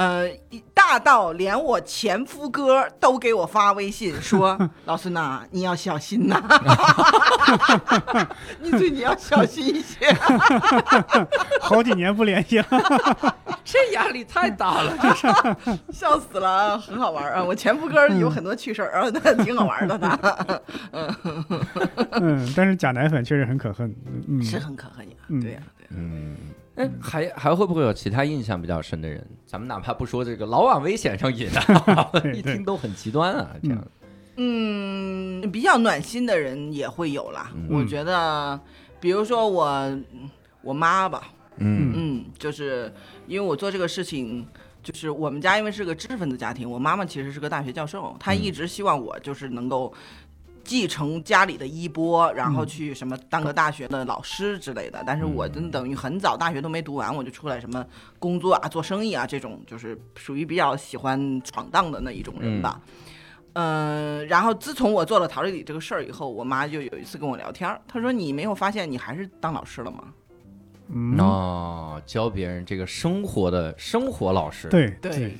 [0.00, 0.26] 呃，
[0.72, 6.40] 大到连我前夫哥都给我发微信说： “老孙呐，你要小心呐，
[8.62, 10.10] 你最近要小心一些。
[11.60, 12.66] ”好几年不联系了，
[13.62, 15.28] 这压力太大了，这是。
[15.92, 17.44] 笑死了，很好玩啊！
[17.44, 20.18] 我前夫哥有很多趣事儿啊，那挺好玩的呢，
[22.12, 23.94] 嗯，但是假奶粉确实很可恨，
[24.26, 25.16] 嗯，是很可恨呀。
[25.28, 26.36] 嗯对呀、对呀、嗯，
[26.80, 29.26] 哎，还还会不会有其他印象比较深的人？
[29.44, 33.86] 咱们哪怕不说这个老往危险上引啊， 一听都很极端啊，这样。
[34.36, 37.50] 嗯，比较暖心的人也会有啦。
[37.54, 38.58] 嗯我觉得，
[38.98, 39.98] 比如说我
[40.62, 41.28] 我妈吧，
[41.58, 42.90] 嗯嗯，就是
[43.26, 44.46] 因为我做这个事情。
[44.82, 49.92] 就是我们家因为是个知识分子家庭，我妈妈其实是个大学教授，她一直希望我就是能够
[50.64, 55.02] 继承家里的衣钵，然后去什么当个大学的老师之类的。
[55.06, 57.84] 但是我真等于很早大学都没读完，我就出来什么
[58.18, 62.80] 工作啊、做生意啊这种，就是属于比较喜欢闯荡的那一种人吧。
[63.54, 70.04] 嗯、然后自从我做了陶丽丽这个事儿以后，我妈就有一次跟我聊天，她说：“你没有发现你还是当老师了吗？”
[70.92, 75.10] 嗯，哦，教别人这个生活的生活老师，，对对。
[75.10, 75.36] 对，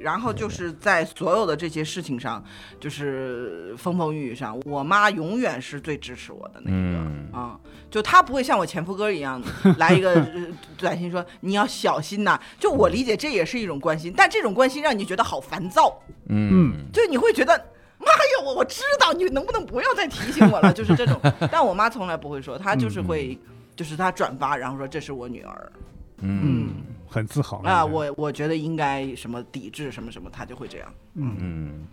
[0.00, 2.42] 然后就是在所有的这些事情上，
[2.80, 6.98] 就是风风雨雨上，我妈永远是最支持我的那一个。
[6.98, 7.60] 嗯啊、
[7.90, 9.42] 就她不会像我前夫哥一样
[9.76, 10.46] 来一个 呃
[10.76, 16.86] 短信说你要小心呐、就我理解这也是一种关心，但这种关心让你觉得好烦躁，嗯。
[16.92, 17.52] 就你会觉得
[17.98, 21.20] 妈呀，我我知道你能不能不要再提醒我了，就是这种。
[21.52, 23.38] 但我妈从来不会说，她就是会，
[23.76, 25.72] 就是她转发，然后说这是我女儿
[26.20, 26.70] 嗯
[27.08, 30.94] 很自豪啊，我我觉得应该什么抵制什么什么，他就会这样。
[31.14, 31.86] 嗯。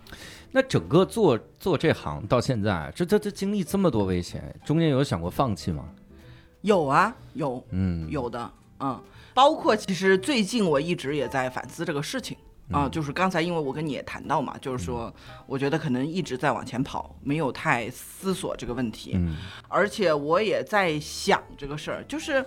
[0.51, 5.89] 那整个做做这行到现在，这这这经历这么多危险，中间有想过放弃吗？
[6.61, 8.49] 有啊，有嗯，有的，
[8.79, 8.97] 嗯，
[9.33, 12.37] 包括其实最近我一直也在反思这个事情，
[12.71, 15.13] 啊，嗯就是刚才因为我跟你也谈到嘛，就是说，
[15.45, 19.35] 我觉得可能一直在往前跑，没有太思索这个问题，嗯
[19.67, 22.45] 而且我也在想这个事儿，就是。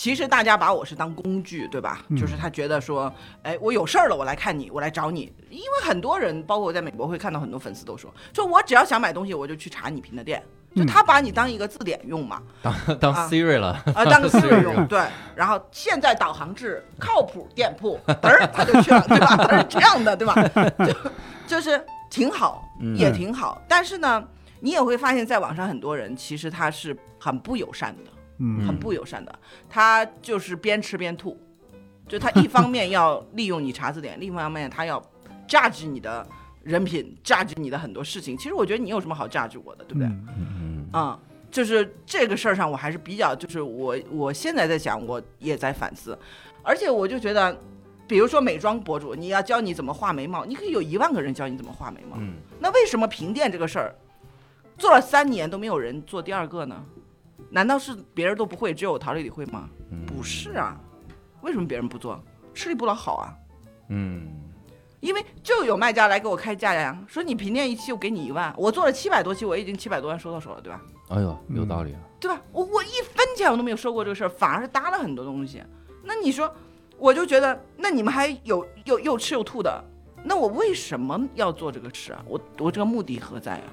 [0.00, 2.00] 其实大家把我是当工具，对吧？
[2.08, 5.30] 嗯就是他觉得说，哎，我有事儿了，我来看你，我来找你。
[5.50, 10.42] 因为很多人，包括我在美国会看到很多粉丝都说，说我只要想买东西，我就去查你评的店，
[10.74, 15.02] 就嗯他把你当一个字典用嘛，当 当啊 Siri 了，啊，当 个 Siri 用，对。
[15.36, 19.36] 然后现在导航至靠谱店铺，嘚儿 他就去了，对吧？
[19.36, 20.34] 他是这样的，对吧？
[20.78, 20.94] 就
[21.46, 23.60] 就是挺好，嗯也挺好。
[23.68, 24.24] 但是呢，
[24.60, 28.10] 你也会发现，在网上很多人其实他是很不友善的，
[28.40, 29.38] 嗯很不友善的。
[29.68, 31.38] 他就是边吃边吐，
[32.08, 35.00] 就他一方面要利用你查字典， 另一方面他要
[35.46, 36.26] judge 你的
[36.64, 38.36] 人品，judge 你的很多事情。
[38.36, 40.08] 其实我觉得你有什么好 judge 我的，对不对？
[40.92, 41.18] 嗯
[41.50, 46.16] 就是这个事儿上，我还是比较，就是我我现在在想，我也在反思，
[46.62, 47.58] 而且我就觉得，
[48.06, 53.92] 比如说美妆博主，你要教你怎么画眉毛，你可以有一万个人教你怎么画眉毛，嗯那为什么平店这个事儿
[54.78, 56.84] 做了三年都没有人做第二个呢？
[57.50, 59.68] 难道是别人都不会，只有我陶丽丽会吗？
[59.90, 60.80] 嗯，不是啊，
[61.42, 62.22] 为什么别人不做？
[62.54, 63.34] 吃力不讨好啊。
[63.88, 64.28] 嗯
[65.00, 70.80] 因为就有卖家来给我开价呀，说你评店一期我给你一万，我做了七百多期，我已经七百多万收到手了，对吧？
[71.08, 72.38] 哎呦，有道理啊，对吧？
[72.52, 75.62] 我我一分钱我都没有收过这个事儿，反而是搭了很多东西。
[76.04, 76.54] 那你说，
[76.98, 79.82] 我就觉得，那你们还有又又吃又吐的，
[80.22, 82.22] 那我为什么要做这个事啊？
[82.26, 83.64] 我我这个目的何在啊？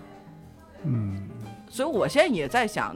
[0.86, 1.28] 嗯
[1.70, 2.96] 所以我现在也在想，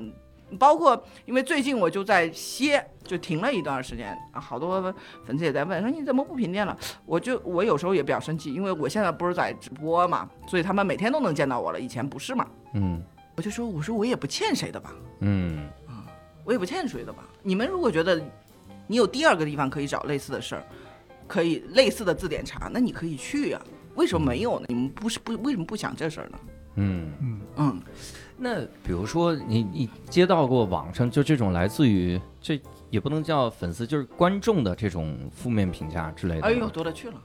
[0.59, 4.81] 包括因为最近我就在歇，就停了一段时间啊，好多
[5.25, 6.77] 粉丝也在问说你怎么不评店了？
[7.05, 12.47] 我就我有时候也比较生气，因为我现在不是在直播嘛，所以他们每天都能见到我了，以前不是嘛。
[12.73, 13.01] 嗯
[13.35, 15.69] 我就说我说我也不欠谁的吧，嗯
[16.43, 17.23] 我也不欠谁的吧。
[17.41, 18.21] 你们如果觉得
[18.87, 20.63] 你有第二个地方可以找类似的事儿，
[21.27, 23.61] 可以类似的字典查，那你可以去呀、
[23.95, 24.65] 为什么没有呢？
[24.67, 26.39] 你们不是不为什么不想这事儿呢？
[26.75, 27.11] 嗯。
[27.21, 27.81] 嗯嗯，
[28.43, 36.47] 那比如说你你接到过网上就这种来自于这也不能叫粉丝，就是观众的这种负面评价之类的。
[36.47, 37.21] 哎呦，多了去了。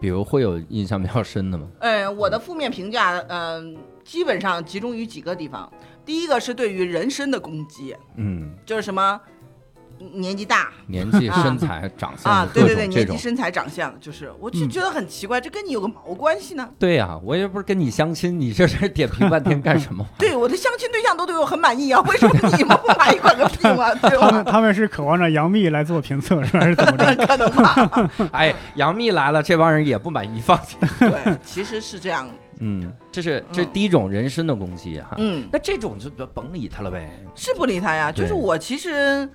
[0.00, 1.66] 比如会有印象比较深的吗？
[1.80, 5.70] 呃，我的负面评价，嗯、基本上集中于几个地方。
[6.04, 9.20] 第一个是对于人身的攻击，嗯，就是什么
[10.14, 12.88] 年纪大年纪、啊身材、长相啊，对对对。
[12.88, 16.68] 年纪、身材、长相，就是我就嗯觉得很奇怪，这跟你有个毛关系呢？
[16.78, 20.06] 对呀、我也不是跟你相亲，你这是点评半天干什么？
[20.18, 23.94] 对，我的相亲对象都对我很满意啊，为什么你们不满意管个屁嘛？
[23.94, 24.44] 对他们？
[24.44, 26.60] 他们是渴望着杨幂来做评测是吧？
[26.60, 27.14] 还是怎么着？
[27.26, 28.10] 可能吧。
[28.32, 30.78] 哎，杨幂来了，这帮人也不满意，放心。
[30.98, 32.28] 对，其实是这样。
[32.64, 35.16] 嗯，这是这是嗯第一种人身的攻击哈。
[35.18, 37.10] 嗯，那这种就甭理他了呗。
[37.34, 39.28] 是不理他呀，就是我其实。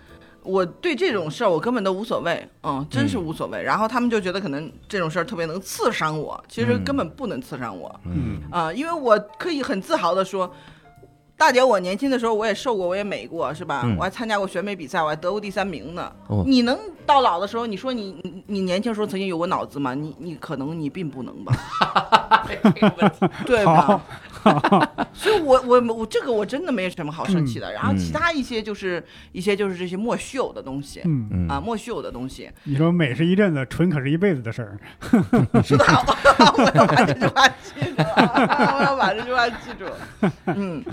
[0.47, 3.61] 我对这种事儿我根本都无所谓，嗯，真是嗯无所谓。
[3.61, 7.93] 然后他们就觉得可能这种事儿特别能刺伤我，其实嗯根本不能刺伤我。
[8.05, 10.49] 嗯啊、因为我可以很自豪的说，
[11.35, 13.81] 大姐，我年轻的时候我也瘦过，我也美过，是吧？
[13.85, 16.11] 嗯我还参加过选美比赛，我还得过第三名呢。
[16.27, 19.93] 哦你能到老的时候，你说你你你年轻时候曾经有过脑子吗？
[19.93, 21.53] 你你可能你并不能吧，
[23.45, 24.01] 对吧？
[25.13, 27.71] 所以我我我这个我真的没什么好生气的。
[27.73, 31.01] 然后其他一些就是一些就是这些莫须有的东西。
[31.49, 34.77] 啊，莫须有的东西，你说美是一阵子，纯可是一辈子的事儿。
[35.63, 35.85] 是的，
[36.57, 38.03] 我要把这句话记住，
[38.77, 39.85] 我要把这句话记住。
[40.45, 40.83] 嗯，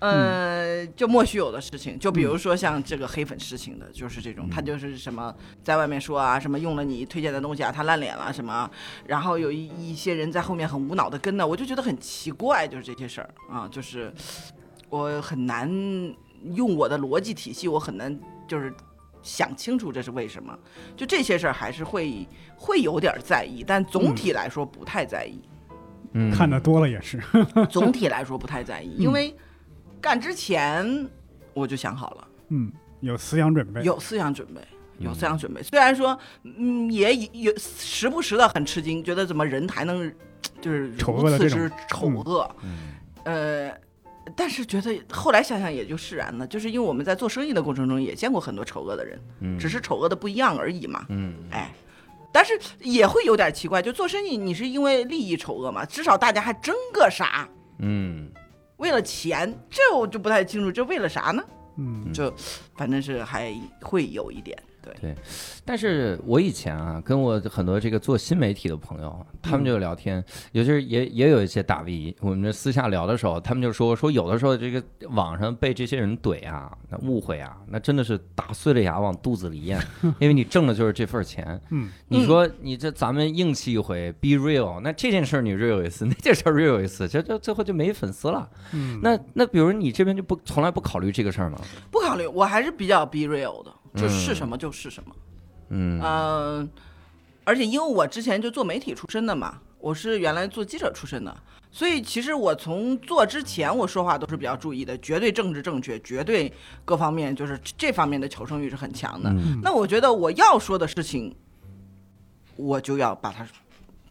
[0.00, 8.70] 呃，就莫须有的事情，就比如说像这个黑粉事情的，就是这种，他就是什么在外面说啊，什么用了你推荐的东西啊，他烂脸了什么，
[9.06, 14.12] 然后有一一些人在后面很无脑的跟呢，我就觉得很奇怪，就是这些事儿啊，就是
[14.88, 15.68] 我很难
[16.54, 18.72] 用我的逻辑体系，我很难就是。
[19.20, 20.56] 想清楚这是为什么，
[20.96, 22.26] 就这些事儿还是会
[22.56, 25.42] 会有点儿在意，但总体来说不太在意。
[26.12, 26.30] 嗯。
[26.30, 27.20] 看的多了也是。
[27.68, 29.34] 总体来说不太在意，因为
[30.00, 31.08] 干之前
[31.54, 33.82] 我就想好了，嗯，有思想准备。
[33.82, 34.60] 有思想准备，
[34.98, 35.62] 有思想准备。
[35.62, 40.12] 虽然说，嗯，也有时不时的很吃惊，觉得怎么人还能
[40.60, 42.78] 就是丑如此恶的这种之丑恶，嗯
[43.24, 43.78] 呃。
[44.36, 51.06] 但是觉得后来想想也就释然了，就是因为我们在做生意的过程中也见过很多丑恶的人，嗯只是丑恶的不一样而已嘛。
[51.08, 51.72] 嗯哎，
[52.30, 57.48] 但是也会有点奇怪，就做生意你是因为利益丑恶嘛，至少大家还争个啥？
[57.78, 58.30] 嗯
[58.78, 61.44] 为了钱，这我就不太清楚，这为了啥呢？
[61.76, 62.32] 嗯，就
[62.76, 64.60] 反正是还会有一点，
[65.64, 79.80] 但是我以前啊，跟我很多这个做新媒体的朋友，他们就聊天，尤其是也也有一些大 V，我们这私下聊的时候，他们就说说有的时候这个网上被这些人怼啊，那误会啊，那真的是打碎了牙往肚子里咽，
[80.18, 81.60] 因为你挣的就是这份钱。
[81.70, 88.48] 嗯，你说你这咱们硬气一回，be real，那这件事儿你 real 一次，那件事儿 real 一次，这这最后就没粉丝了。
[88.72, 91.58] 嗯，那那比如你这边就不从来不考虑这个事儿吗？
[91.90, 95.14] 不考虑，我还是比较 be real 的，就嗯是什么就是什么。
[95.70, 96.70] 嗯嗯、
[97.44, 101.36] 而且因为我之前就做媒体出身的嘛，我是原来做记者出身的，
[101.70, 106.50] 所以其实我从做之前我说话都是比较注意的，绝对政治正确，绝对
[106.86, 109.28] 各方面就是这方面的求生欲是很强的。
[109.30, 111.34] 嗯那我觉得我要说的事情，
[112.56, 113.46] 我就要把它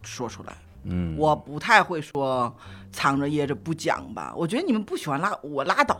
[0.04, 0.56] 说出来。
[0.84, 2.56] 嗯，我不太会说
[2.92, 4.32] 藏着掖着不讲吧。
[4.38, 6.00] 我觉得你们不喜欢拉我拉倒，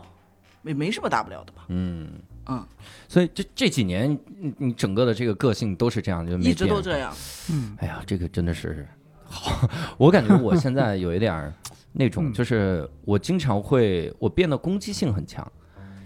[0.62, 1.64] 没没什么大不了的吧。
[1.66, 2.08] 嗯。
[2.48, 2.66] 嗯，
[3.08, 6.80] 所以这这几年，你你整个的这个个性都是这样，就一直都。
[6.82, 7.14] 这样。
[7.50, 8.86] 嗯哎呀，这个真的是
[9.24, 9.68] 好，
[9.98, 11.52] 我感觉我现在有一点儿
[11.92, 15.46] 那种，嗯就是我经常会我变得攻击性很强，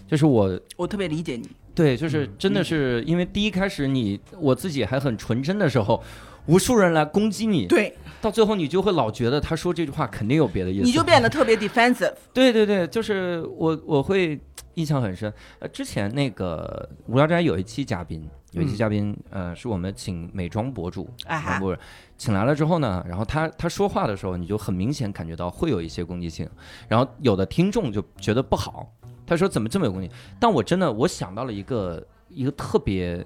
[0.07, 1.49] 就是我我特别理解你。
[1.75, 6.03] 对，就是真的是因为第一开始你我自己还很纯真的时候，
[6.47, 12.13] 无数人来攻击你，对，到最后你就会老觉得他说这句话肯定有别的意思，你就变得特别 defensive。
[12.33, 14.41] 对对对，就是我我会
[14.75, 15.33] 印象很深。
[15.61, 21.81] 呃，之前那个无聊斋有一期嘉宾，有一期嗯嘉宾，呃，是我们请美妆博主，美妆博主
[22.19, 26.49] 请来了之后呢，然后他他说话的时候，你就很明显感觉到会有一些攻击性，
[26.89, 28.93] 然后有的听众就觉得不好，
[29.25, 30.11] 他说怎么这么有攻击？
[30.41, 33.25] 但我真的我想到了一个一个特别。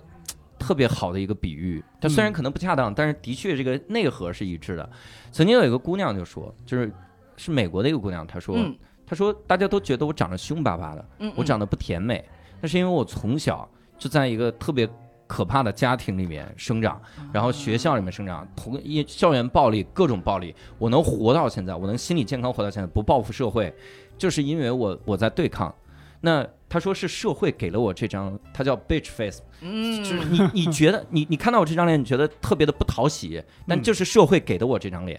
[0.67, 4.91] 特别好的一个比喻，它虽然嗯可能不恰当，但是的确这个内核是一致的。
[5.31, 6.93] 曾经有一个姑娘就说，就是
[7.37, 8.75] 是美国的一个姑娘，她说，嗯。
[9.09, 12.29] 她说大家都觉得我长得凶巴巴的，嗯，我长得不甜美，
[12.61, 14.89] 那是因为我从小就在一个特别
[15.29, 17.01] 可怕的家庭里面生长，
[17.33, 23.73] 然后学校里面生长，同一校园暴力各种暴力，我能活到现在，我能心理健康活到现在，不报复社会，
[24.19, 25.73] 就是因为我我在对抗。
[26.21, 35.19] 那她说是社会给了我这张，他叫 bitch face，嗯，就是你你觉得你你看到我这张脸，你觉得特别的不讨喜，但嗯就是社会给的我这张脸。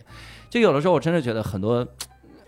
[0.49, 1.87] 就有的时候我真的觉得很多，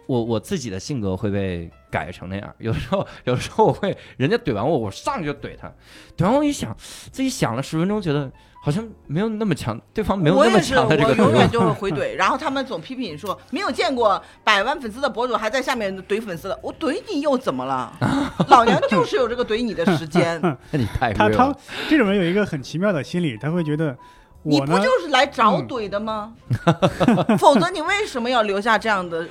[0.06, 2.54] 我我自己的性格会被改成那样。
[2.58, 5.72] 有的时候有的时候我会人家怼完我，我上去就怼他，
[6.18, 6.76] 怼完我一想，
[7.12, 8.32] 自己想了十分钟，觉得
[8.62, 11.50] 好像没有那么强，对方没有那么我也是，我强的这个永远。
[11.50, 17.92] 就会回怼，然后他们总批评说没有见过百万粉丝的博主还在下面怼粉丝的，我怼你又怎么了？
[18.50, 20.40] 老娘就是有这个怼你的时间，
[20.72, 21.58] 那你太他了
[21.90, 23.98] 这种人有一个很奇妙的心理，他会觉得，
[24.44, 26.34] 你不就是来找嗯怼的吗？
[27.40, 29.26] 否则你为什么要留下这样的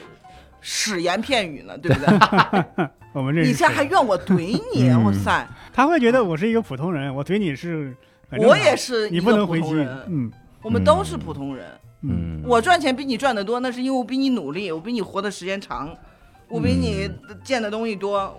[0.61, 1.76] 只言片语呢？
[1.78, 2.88] 对不对？
[3.12, 5.48] 我们认识你现在还，怨我怼你，嗯哇塞！
[5.72, 7.96] 他会觉得我是一个普通人，我怼你是
[8.38, 10.30] 我也是你一个不能回击，普通人，嗯
[10.62, 11.66] 我们都是普通人。
[12.02, 15.96] 嗯，我赚钱比你赚的多，那是因为我比你努力，我比你活的时间长，
[16.48, 17.11] 我比你
[17.42, 18.36] 见的东西多，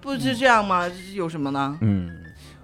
[0.00, 0.90] 不是这样吗？
[1.14, 1.78] 有什么呢？
[1.80, 2.10] 嗯，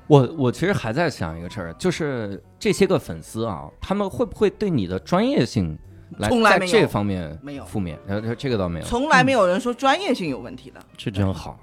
[0.06, 5.78] 我我其实还在想一个事儿，就是这些个粉丝啊，他们会不会对你的专业性
[6.18, 7.98] 来从来没有这方面没有负面？
[8.06, 10.80] 然后这个倒没有，从来没有人说专业性有问题的。
[10.96, 11.58] 这真好。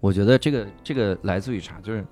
[0.00, 1.74] 我觉得这个这个来自于啥？
[1.80, 2.04] 就是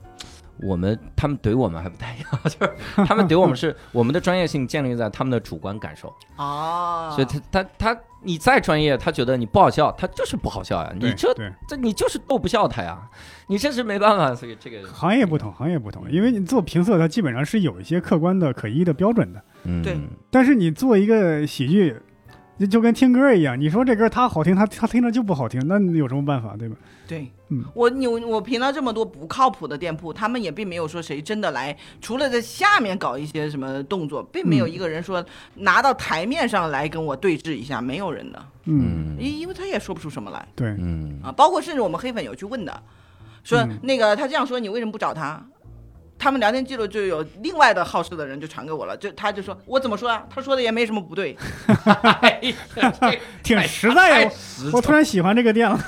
[0.63, 11.35] 我们他们怼我们还不太一样， 就是他们怼我们是我们的专业性建立在他们的主观感受，哦，所以他他他你再专业，他觉得你不好笑，他就是不好笑呀，你这
[11.67, 13.01] 这你就是逗不笑他呀，
[13.49, 19.43] 你这是没办法，所以这个行业不同，行业不同，因为你做评测，它基本上是有一些客观的、可依的标准的。
[19.65, 19.83] 嗯。
[19.83, 19.97] 对。
[20.31, 21.97] 但是你做一个喜剧，
[22.59, 26.77] 就就跟听歌一样，你说这歌他好听，他他听着就不好听，那你有什么办法，对吧？
[27.09, 27.65] 对，嗯。
[27.75, 40.47] 我你我评了这么多不靠谱的店铺，他们也并没有说谁真的来，除了在下面搞一些什么动作，并没有嗯一个人说拿到台面上来跟我对峙一下，没有人的，嗯，嗯因因为他也说不出什么来。
[40.55, 41.19] 对，嗯。
[41.25, 41.33] 啊。
[41.33, 42.83] 包括甚至我们黑粉有去问的，
[43.43, 43.79] 说嗯。
[43.83, 45.45] 那个他这样说，你为什么不找他？
[46.21, 50.23] 他们聊天记录就有另外的好事的人就传给我了，就他就说我怎么说啊？
[50.29, 51.35] 他说的也没什么不对，
[53.43, 54.31] 挺实在呀。
[54.67, 55.79] 我我突然喜欢这个店了，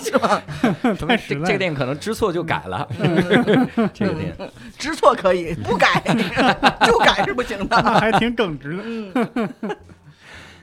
[0.00, 0.40] 是吧？
[1.08, 2.88] 太实在了这这个店可能知错就改了，
[3.92, 4.36] 这个店。
[4.78, 6.00] 知错可以，不改
[6.86, 7.82] 就改是不行的。
[7.82, 8.82] 那还挺耿直的。
[8.84, 9.12] 嗯，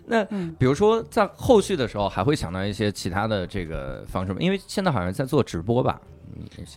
[0.06, 0.24] 那
[0.58, 4.38] 比如说在后续的时候，还会想到一些其他的这个方式吗？
[4.40, 6.00] 因为现在好像在做直播吧？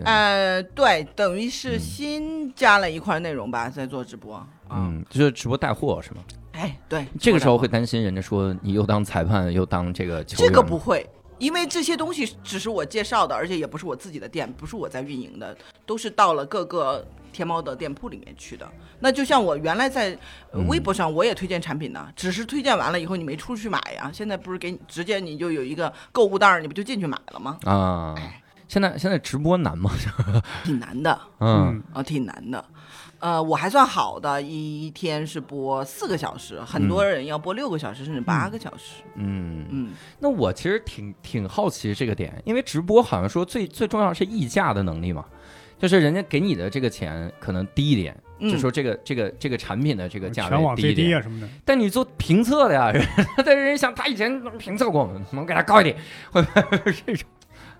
[0.05, 4.47] 呃，对，等于是嗯新加了一块内容吧，在做直播啊。
[4.71, 6.23] 嗯，就是直播带货是吗？
[6.53, 18.69] 哎，对，这个时候会担心人家说你又当裁判又当这个球员，这个不会，因为这些东西只是我介绍的，而且也不是我自己的店，不是我在运营的，都是到了各个天猫的店铺里面去的。
[18.99, 20.19] 那就像我原来在
[20.69, 24.11] 微博上我也推荐产品呢，只是推荐完了以后你没出去买呀。
[24.13, 27.57] 现在不是给你直接你就有一个购物袋儿，你不就进去买了吗？
[27.63, 28.17] 啊，
[28.69, 29.91] 现在现在直播难吗？
[30.62, 32.64] 挺难的嗯啊，挺难的。
[33.21, 39.03] 呃，我还算好的，一天是播四个小时，很多人要播六个小时甚至八个小时。
[39.16, 39.91] 嗯，嗯，
[40.21, 45.25] 那我其实挺挺好奇这个点，因为直播好像说最最重要是议价的能力嘛，
[45.81, 52.93] 就是人家给你的这个钱可能低一点，嗯就说这个这个这个产品的这个价位全网最低一点，啊什么的，但你做评测的呀，
[53.45, 55.97] 但是人想他以前评测过，我们我们给他高一点，
[56.31, 57.27] 会不会这种？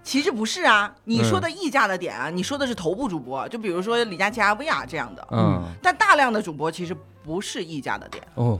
[0.09, 5.28] 其实不是啊，你说嗯的溢价的点啊，你说的是头部主播，就比如说李佳琦、薇娅这样的。
[5.32, 5.62] 嗯。
[5.82, 8.59] 但大量的主播其实不是溢价的点，哦。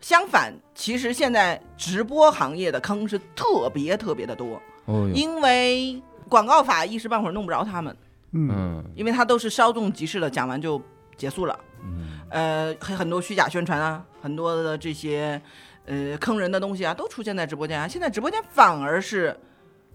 [0.00, 7.96] 相反，其实现在直播行业的坑是特别特别的多，哦因为广告法一时半会儿弄不着他们，
[8.30, 8.84] 嗯，嗯。
[8.94, 10.80] 因为他都是稍纵即逝的，讲完就
[11.16, 11.58] 结束了。
[11.82, 12.20] 嗯。
[12.30, 15.42] 呃，很很多虚假宣传啊，很多的这些
[15.86, 17.88] 呃坑人的东西啊，都出现在直播间啊。
[17.88, 19.36] 现在直播间反而是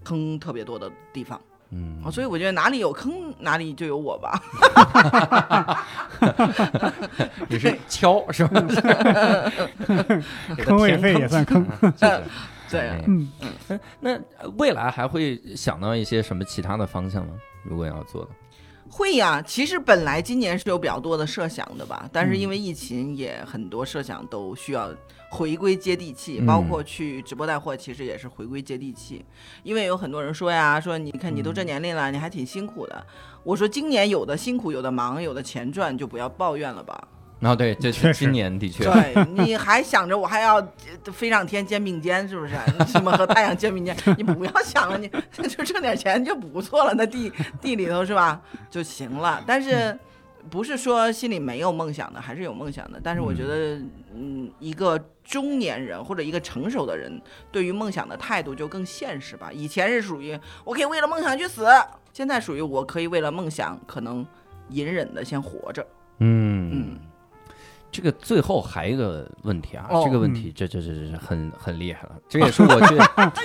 [0.08, 1.40] 坑特别多的地方。
[1.70, 4.42] 嗯哦，所以我觉得哪里有坑，哪里就有我吧。
[7.46, 8.62] 你是敲 是吧？
[10.64, 11.66] 坑位费也算坑。
[12.70, 13.30] 对嗯
[13.68, 17.34] 嗯，那呃未来还会想到一些什么其他的方向吗？
[17.64, 18.30] 如果要做的，
[18.90, 24.90] 会呀，其实本来今年是有比较多的设想的吧，但是嗯因为疫情，也很多设想都需要
[25.30, 29.24] 回归接地气，嗯包括去直播带货，其实也是回归接地气。
[29.62, 33.06] 因为有很多人说呀，说你看你都这年龄了，你还挺辛苦的。
[33.44, 37.08] 我说今年有的辛苦，有的忙，有的钱赚，就不要抱怨了吧。
[37.40, 42.56] 啊对，这确实今年的确，对，你还想着我还要呃飞上天肩并肩，是不是？
[42.88, 43.96] 什么和太阳肩并肩？
[44.18, 46.92] 你不要想了，你 就挣点钱就不错了。
[46.96, 49.40] 那地地里头是吧就行了。
[49.46, 49.96] 但是
[50.50, 53.00] 不是说心里没有梦想的，还是有梦想的。
[53.00, 53.80] 但是我觉得，
[54.12, 54.98] 嗯，一个
[55.28, 57.20] 中年人或者一个成熟的人，
[57.52, 59.52] 对于梦想的态度就更现实吧。
[59.52, 61.66] 以前是属于我可以为了梦想去死，
[62.14, 64.26] 现在属于我可以为了梦想可能
[64.70, 65.86] 隐忍的先活着。
[66.20, 67.00] 嗯嗯。
[67.90, 72.94] 这个最后还有一个问题啊，哦这个问题这这这这很很厉害了，这也是我去，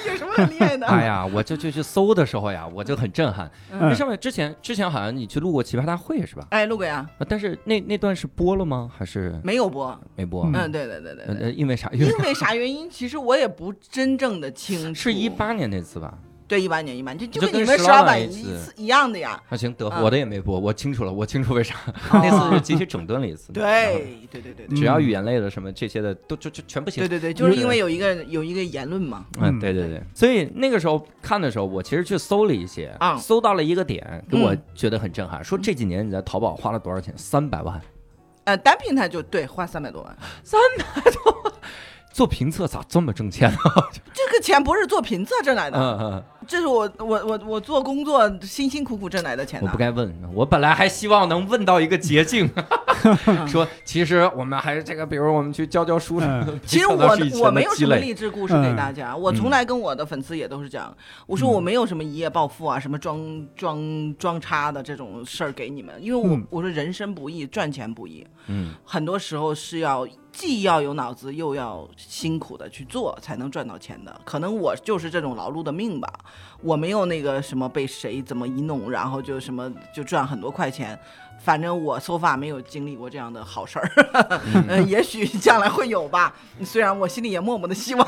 [0.09, 0.85] 有什么很厉害的？
[0.85, 3.49] 哎呀，我就就去搜的时候呀，我就很震撼。
[3.71, 6.45] 嗯那上面之前之前好像你去录过奇葩大会是吧？
[6.49, 8.91] 哎，录过啊，啊但是那那段是播了吗？
[8.95, 9.97] 还是没有播。
[10.15, 10.43] 没播？
[10.45, 11.43] 嗯嗯，对对对对呃，对。
[11.47, 11.89] 呃因为啥？
[11.93, 12.89] 因为因为啥原因？
[12.89, 14.99] 其实我也不真正的清楚。
[14.99, 16.17] 是一八年那次吧？
[16.47, 19.41] 对一八年一八年，就跟你们跟石老板石老板一一次次一样的呀。
[19.49, 21.75] 那，行得，嗯我的也没播，我清楚了，我清楚为啥。
[22.11, 23.51] 哦 那次是集体整顿了一次。
[23.53, 27.07] 对对对对对只要语言类的什么这些的都就就全不行对。
[27.07, 29.25] 对对，就是因为有一个有一个言论嘛。
[29.39, 37.13] 嗯，嗯对对对，所以那个时候看的时候，我其实去搜了一些，啊搜到了一个点，给我嗯觉得很震撼，说这几年你在淘宝花了多少钱？
[37.17, 37.81] 三百万，
[38.45, 41.53] 呃，单平台就对花三百多万，三百多
[42.11, 43.57] 做评测咋这么挣钱呢？
[44.13, 49.77] 这个钱不是做评测挣来的，嗯嗯，这是我我我我做工作辛辛苦苦挣来的钱呢我不。
[49.77, 52.49] 该问，我本来还希望能问到一个捷径，
[53.47, 56.57] 说其实我们还是这个，比如我们去教教书什么的。
[56.65, 56.95] 其实 我
[57.41, 60.95] 我没有什么励志故事给大家，我从来跟我的粉丝也都是这样，
[61.27, 74.19] 我说我没有什么一夜暴富啊，什么装装装叉的这种事儿给你们，因为我、嗯我说人生不易，赚钱不易，嗯很多时候是要既要有脑子，又要辛苦的去做，才能赚到钱的。
[74.25, 76.11] 可能我就是这种劳碌的命吧，
[76.61, 80.99] 我没有那个什么被谁怎么一弄，然后就什么就赚很多块钱。
[81.39, 83.91] 反正我 so far 没有经历过这样的好事儿，
[84.69, 86.33] 嗯， 也许将来会有吧。
[86.63, 88.07] 虽然我心里也默默的希望，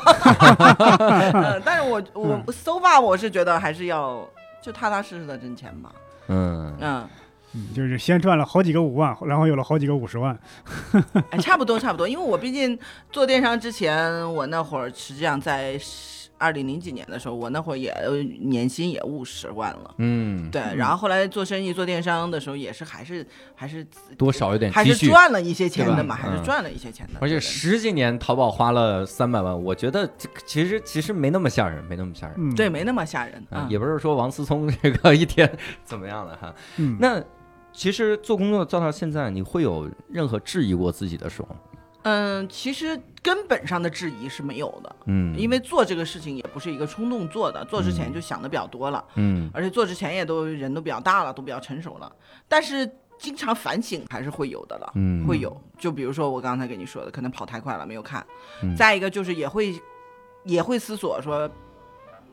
[0.78, 4.26] 呃但是我我 so far 我是觉得还是要
[4.62, 5.92] 就踏踏实实的挣钱吧。
[6.28, 7.08] 嗯嗯，嗯
[7.74, 10.38] 就是先赚了好几个五万，然后有了好几个五十万。
[11.30, 12.78] 哎，差不多差不多，因为我毕竟
[13.10, 15.78] 做电商之前，我那会儿实际上在
[16.38, 19.94] 二零零几年的时候，我那会儿也呃年薪也五十万了。
[19.96, 23.82] 嗯，对，然后后来做生意做电商的时候，也是还是还是
[24.18, 25.06] 多少有点还是积蓄。
[25.06, 27.14] 赚了一些钱的嘛，还是嗯赚了一些钱的。
[27.22, 32.36] 而且十几年淘宝花了三百万，我觉得这其实其实没那么吓人，没那么吓人。
[32.36, 33.68] 嗯，对，没那么吓人啊啊，。
[33.70, 35.50] 也不是说王思聪这个一天
[35.84, 36.54] 怎么样了哈。
[36.76, 37.18] 嗯，那
[37.76, 41.48] 其实做工作做到现在，你会有任何质疑过自己的时候？
[42.04, 49.04] 嗯，其实根本上的质疑是没有的，嗯，因为做这个事情也不是一个冲动做的，做之前就想的比较多了。
[49.16, 49.50] 嗯。
[49.52, 52.10] 而且做之前也都人都比较大了，都比较成熟了，
[52.48, 55.26] 但是经常反省还是会有的了，嗯。
[55.26, 55.54] 会有。
[55.78, 58.24] 就比如说我刚才跟你说的，可能跑太快了没有看，
[58.62, 58.74] 嗯。
[58.74, 59.78] 再一个就是也会
[60.44, 61.50] 也会思索说，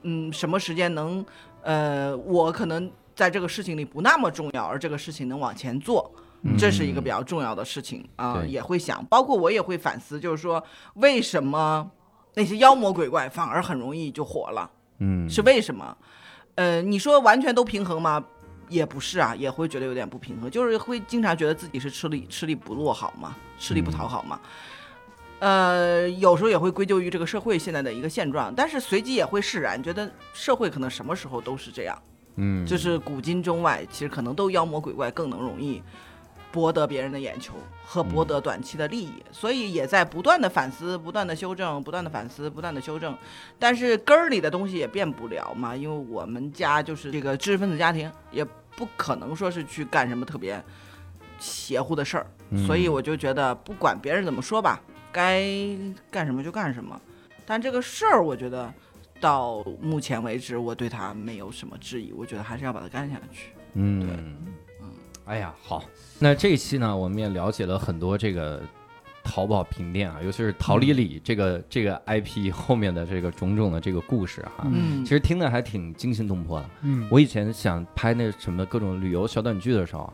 [0.04, 1.26] 嗯，什么时间能，
[1.64, 6.12] 呃，我可能在这个事情里不那么重要，而这个事情能往前做，
[6.58, 10.64] 这是一个比较重要的事情啊、对也会想，包括我也会反思，就是说
[10.96, 11.90] 为什么
[12.34, 15.98] 那些妖魔鬼怪反而很容易就火了，嗯，是为什么？
[16.56, 18.24] 呃，你说完全都平衡吗？
[18.70, 24.40] 也不是啊，也会觉得有点不平衡，就是会经常觉得自己是吃力吃力不落好嘛，吃力不讨好嘛。
[25.40, 32.02] 呃，有时候也会归咎于这个社会现在的一个现状，但是随即也会释然，觉得社会可能什么时候都是这样，
[32.36, 35.82] 嗯，就是古今中外，其实可能都妖魔鬼怪更能容易
[36.52, 37.54] 博得别人的眼球
[37.84, 43.16] 和博得短期的利益，所以也在不断的反思、不断的修正、不断的反思、不断的修正，
[43.58, 50.64] 但是根儿里的东西也变不了嘛，因为我们家就是这个知识分子家庭，也不可能说是去干什么特别
[51.40, 52.66] 邪乎的事儿，嗯。
[52.66, 54.82] 所以我就觉得不管别人怎么说吧，
[55.12, 55.44] 该
[56.12, 57.00] 干什么就干什么，
[57.46, 58.74] 但这个事儿我觉得。
[59.24, 63.52] 到目前为止，我对他没有什么质疑，我觉得还是要把它干下去。
[63.76, 64.10] 嗯对
[64.82, 64.90] 嗯，
[65.24, 65.82] 哎呀，好，
[66.20, 68.62] 那这一期呢，我们也了解了很多这个
[69.24, 74.68] 淘宝平店啊，尤其是淘里里这个、这个 IP 后面的这个种种的这个故事哈。
[74.70, 76.70] 嗯其实听的还挺惊心动魄的。
[76.82, 80.12] 嗯，我以前想拍那什么各种旅游小短剧的时候，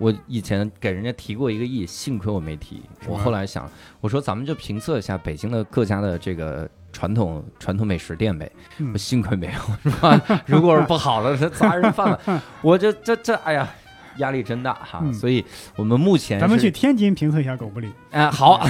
[0.00, 2.82] 我以前给人家提过一个亿，幸亏我没提。
[3.06, 3.70] 我后来想，
[4.00, 8.50] 我说咱们就评测一下北京的各家的这个传统传统美食店呗。
[8.78, 10.18] 嗯我幸亏没有，是吧？
[10.46, 13.68] 如果是不好的，这砸人饭碗， 我这这这，哎呀。
[14.16, 15.42] 压力真大哈，嗯所以
[15.76, 17.90] 我们目前咱们去天津评测一下狗不理。
[18.10, 18.60] 哎好，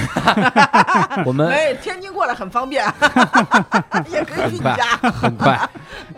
[1.25, 2.85] 我们哎，天津过来很方便，
[4.09, 4.85] 也可以去你家。
[5.11, 5.59] 很快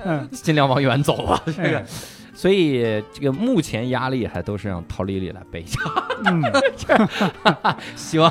[0.03, 1.85] 嗯，尽量往远走吧，这个哎，
[2.33, 2.81] 所以
[3.13, 5.79] 这个目前压力还都是让陶丽丽来背一下，
[6.25, 6.41] 嗯，
[7.95, 8.29] 希望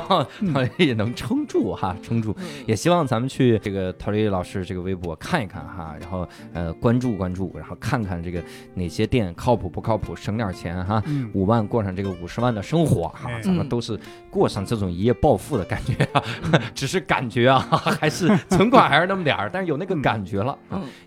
[0.53, 2.35] 陶丽丽能撑住哈，撑住。
[2.39, 8.41] 嗯也希望咱们去这个陶丽丽老师这个微博看一看哈，然后呃关注关注，然后看看这个
[8.73, 11.01] 哪些店靠谱不靠谱，省点钱哈。
[11.05, 13.99] 嗯，五万过上这个五十万的生活哈哎，咱们都是
[14.29, 16.23] 过上这种一夜暴富的感觉啊，
[16.73, 17.59] 只是感觉啊，
[17.99, 20.57] 还是存款还是那么点儿，但是有那个感觉了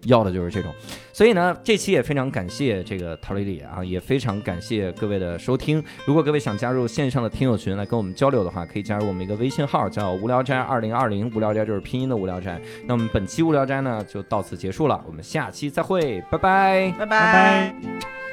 [0.05, 0.72] 要的就是这种。
[1.17, 5.83] 所以呢，这期也非常感谢这个陶丽丽啊，也非常感谢各位的收听。
[6.05, 12.61] 如果各位想加入线上的听友群来跟我们交流的话，可以加入我们一个微信号，叫“无聊斋二零二零”，无聊斋就是拼音的无聊斋。
[12.85, 16.95] 那我们本期无聊斋呢就到此结束了，我们下期再会，拜拜。
[16.99, 18.26] 拜拜拜。